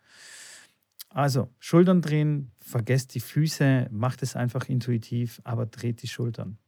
[1.10, 6.60] Also Schultern drehen, vergesst die Füße, macht es einfach intuitiv, aber dreht die Schultern.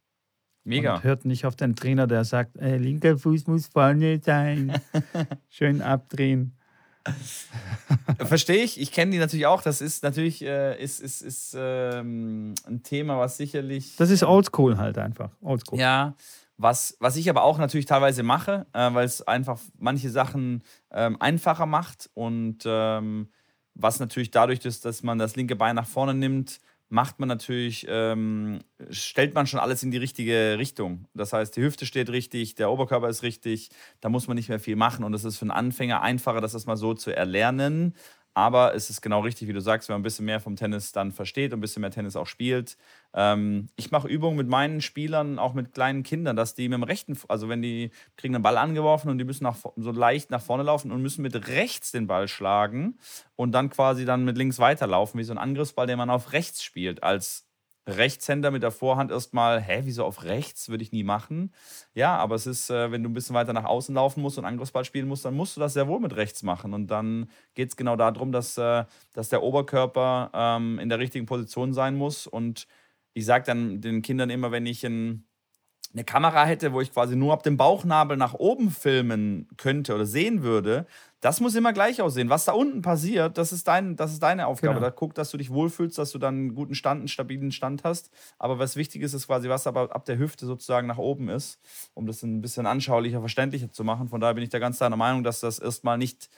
[0.64, 0.96] Mega.
[0.96, 4.74] Und hört nicht auf den Trainer, der sagt, äh, linker Fuß muss vorne sein.
[5.50, 6.58] Schön abdrehen.
[8.20, 8.80] Verstehe ich.
[8.80, 9.62] Ich kenne die natürlich auch.
[9.62, 13.96] Das ist natürlich äh, ist, ist, ist, ähm, ein Thema, was sicherlich.
[13.98, 15.32] Das ist oldschool halt einfach.
[15.42, 15.80] Oldschool.
[15.80, 16.16] Ja.
[16.58, 21.18] Was, was ich aber auch natürlich teilweise mache, äh, weil es einfach manche Sachen ähm,
[21.20, 23.30] einfacher macht und ähm,
[23.74, 26.60] was natürlich dadurch ist, dass man das linke Bein nach vorne nimmt,
[26.92, 31.08] macht man natürlich, ähm, stellt man schon alles in die richtige Richtung.
[31.14, 33.70] Das heißt, die Hüfte steht richtig, der Oberkörper ist richtig,
[34.02, 36.54] da muss man nicht mehr viel machen und es ist für einen Anfänger einfacher, das
[36.54, 37.96] erstmal so zu erlernen.
[38.34, 40.92] Aber es ist genau richtig, wie du sagst, wenn man ein bisschen mehr vom Tennis
[40.94, 42.78] dann versteht und ein bisschen mehr Tennis auch spielt.
[43.14, 46.84] Ähm, ich mache Übungen mit meinen Spielern, auch mit kleinen Kindern, dass die mit dem
[46.84, 50.42] rechten, also wenn die kriegen einen Ball angeworfen und die müssen nach, so leicht nach
[50.42, 52.98] vorne laufen und müssen mit rechts den Ball schlagen
[53.36, 56.64] und dann quasi dann mit links weiterlaufen, wie so ein Angriffsball, den man auf rechts
[56.64, 57.46] spielt, als
[57.88, 60.70] Rechtshänder mit der Vorhand erstmal, hä, wieso auf rechts?
[60.70, 61.52] Würde ich nie machen.
[61.96, 64.46] Ja, aber es ist, äh, wenn du ein bisschen weiter nach außen laufen musst und
[64.46, 66.74] Angriffsball spielen musst, dann musst du das sehr wohl mit rechts machen.
[66.74, 71.26] Und dann geht es genau darum, dass, äh, dass der Oberkörper ähm, in der richtigen
[71.26, 72.28] Position sein muss.
[72.28, 72.68] Und
[73.14, 75.26] ich sage dann den Kindern immer, wenn ich ein
[75.94, 80.06] eine Kamera hätte, wo ich quasi nur ab dem Bauchnabel nach oben filmen könnte oder
[80.06, 80.86] sehen würde,
[81.20, 82.30] das muss immer gleich aussehen.
[82.30, 84.76] Was da unten passiert, das ist, dein, das ist deine Aufgabe.
[84.76, 84.86] Genau.
[84.86, 87.84] Da guck, dass du dich wohlfühlst, dass du dann einen guten Stand, einen stabilen Stand
[87.84, 88.10] hast.
[88.40, 91.60] Aber was wichtig ist, ist quasi, was aber ab der Hüfte sozusagen nach oben ist,
[91.94, 94.08] um das ein bisschen anschaulicher, verständlicher zu machen.
[94.08, 96.30] Von daher bin ich da ganz deiner Meinung, dass das erstmal nicht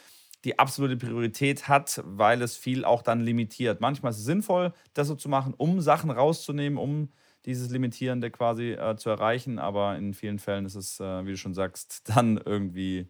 [0.43, 3.81] die absolute Priorität hat, weil es viel auch dann limitiert.
[3.81, 7.09] Manchmal ist es sinnvoll, das so zu machen, um Sachen rauszunehmen, um
[7.45, 9.59] dieses Limitierende quasi äh, zu erreichen.
[9.59, 13.09] Aber in vielen Fällen ist es, äh, wie du schon sagst, dann irgendwie,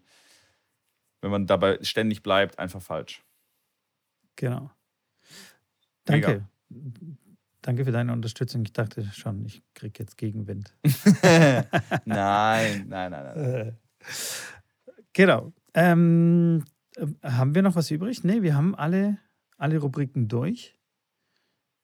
[1.20, 3.22] wenn man dabei ständig bleibt, einfach falsch.
[4.36, 4.70] Genau.
[6.04, 6.46] Danke.
[6.68, 7.16] Mega.
[7.62, 8.62] Danke für deine Unterstützung.
[8.62, 10.74] Ich dachte schon, ich kriege jetzt Gegenwind.
[12.04, 13.36] nein, nein, nein, nein.
[13.36, 13.72] Äh,
[15.14, 15.52] genau.
[15.72, 16.73] Ähm, äh,
[17.22, 18.24] haben wir noch was übrig?
[18.24, 19.18] Nee, wir haben alle,
[19.56, 20.78] alle Rubriken durch.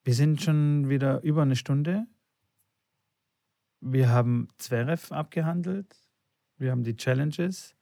[0.04, 2.06] Wir sind schon wieder über eine Stunde.
[3.80, 5.96] Wir haben Zverev abgehandelt.
[6.56, 7.74] Wir haben die Challenges.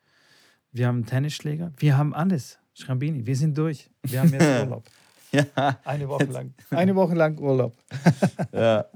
[0.70, 1.72] Wir haben Tennisschläger.
[1.78, 2.58] Wir haben alles.
[2.74, 3.90] Schrambini, wir sind durch.
[4.02, 4.84] Wir haben jetzt Urlaub.
[5.56, 5.78] ja.
[5.84, 6.54] Eine Woche lang.
[6.70, 7.76] Eine Woche lang Urlaub.
[8.52, 8.86] ja.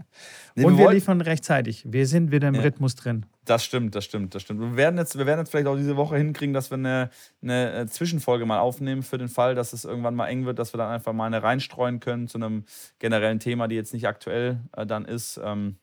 [0.54, 1.84] Nee, Und wir, wir liefern rechtzeitig.
[1.86, 2.62] Wir sind wieder im ja.
[2.62, 3.26] Rhythmus drin.
[3.44, 4.60] Das stimmt, das stimmt, das stimmt.
[4.60, 7.10] Wir werden jetzt, wir werden jetzt vielleicht auch diese Woche hinkriegen, dass wir eine,
[7.42, 10.74] eine äh, Zwischenfolge mal aufnehmen für den Fall, dass es irgendwann mal eng wird, dass
[10.74, 12.64] wir dann einfach mal eine reinstreuen können zu einem
[12.98, 15.40] generellen Thema, die jetzt nicht aktuell äh, dann ist.
[15.42, 15.76] Ähm,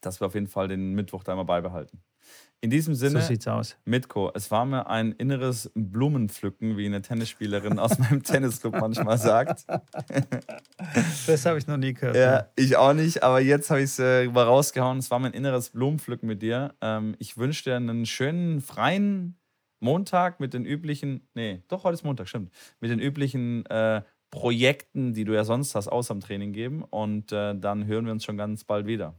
[0.00, 2.00] dass wir auf jeden Fall den Mittwoch da immer beibehalten.
[2.60, 3.76] In diesem Sinne, so sieht's aus.
[3.84, 9.64] Mitko, es war mir ein inneres Blumenpflücken, wie eine Tennisspielerin aus meinem Tennisclub manchmal sagt.
[11.26, 12.16] Das habe ich noch nie gehört.
[12.16, 14.98] Ja, ich auch nicht, aber jetzt habe ich es äh, mal rausgehauen.
[14.98, 16.74] Es war mein inneres Blumenpflücken mit dir.
[16.80, 19.38] Ähm, ich wünsche dir einen schönen, freien
[19.80, 25.14] Montag mit den üblichen, nee, doch, heute ist Montag, stimmt, mit den üblichen äh, Projekten,
[25.14, 26.82] die du ja sonst hast, außer dem Training geben.
[26.82, 29.14] Und äh, dann hören wir uns schon ganz bald wieder.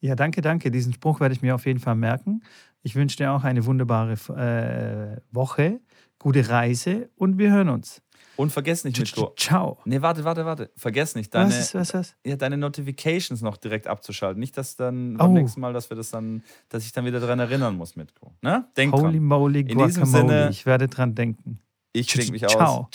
[0.00, 0.70] Ja, danke, danke.
[0.70, 2.42] Diesen Spruch werde ich mir auf jeden Fall merken.
[2.82, 5.80] Ich wünsche dir auch eine wunderbare äh, Woche,
[6.18, 8.00] gute Reise und wir hören uns.
[8.36, 9.32] Und vergiss nicht, Mitko.
[9.36, 9.78] Ciao.
[9.84, 10.70] Nee, warte, warte, warte.
[10.76, 12.16] Vergiss nicht, deine, was ist, was, was?
[12.24, 14.38] Ja, deine Notifications noch direkt abzuschalten.
[14.38, 15.34] Nicht, dass dann beim oh.
[15.34, 18.32] nächsten Mal, dass wir das dann, dass ich dann wieder daran erinnern muss, Mitko.
[18.40, 18.64] Ne?
[18.76, 19.24] Denk Holy dran.
[19.24, 21.58] moly, In diesem Sinne, ich werde dran denken.
[21.92, 22.52] Ich klinge mich aus.
[22.52, 22.88] Ciao.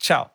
[0.00, 0.30] Ciao.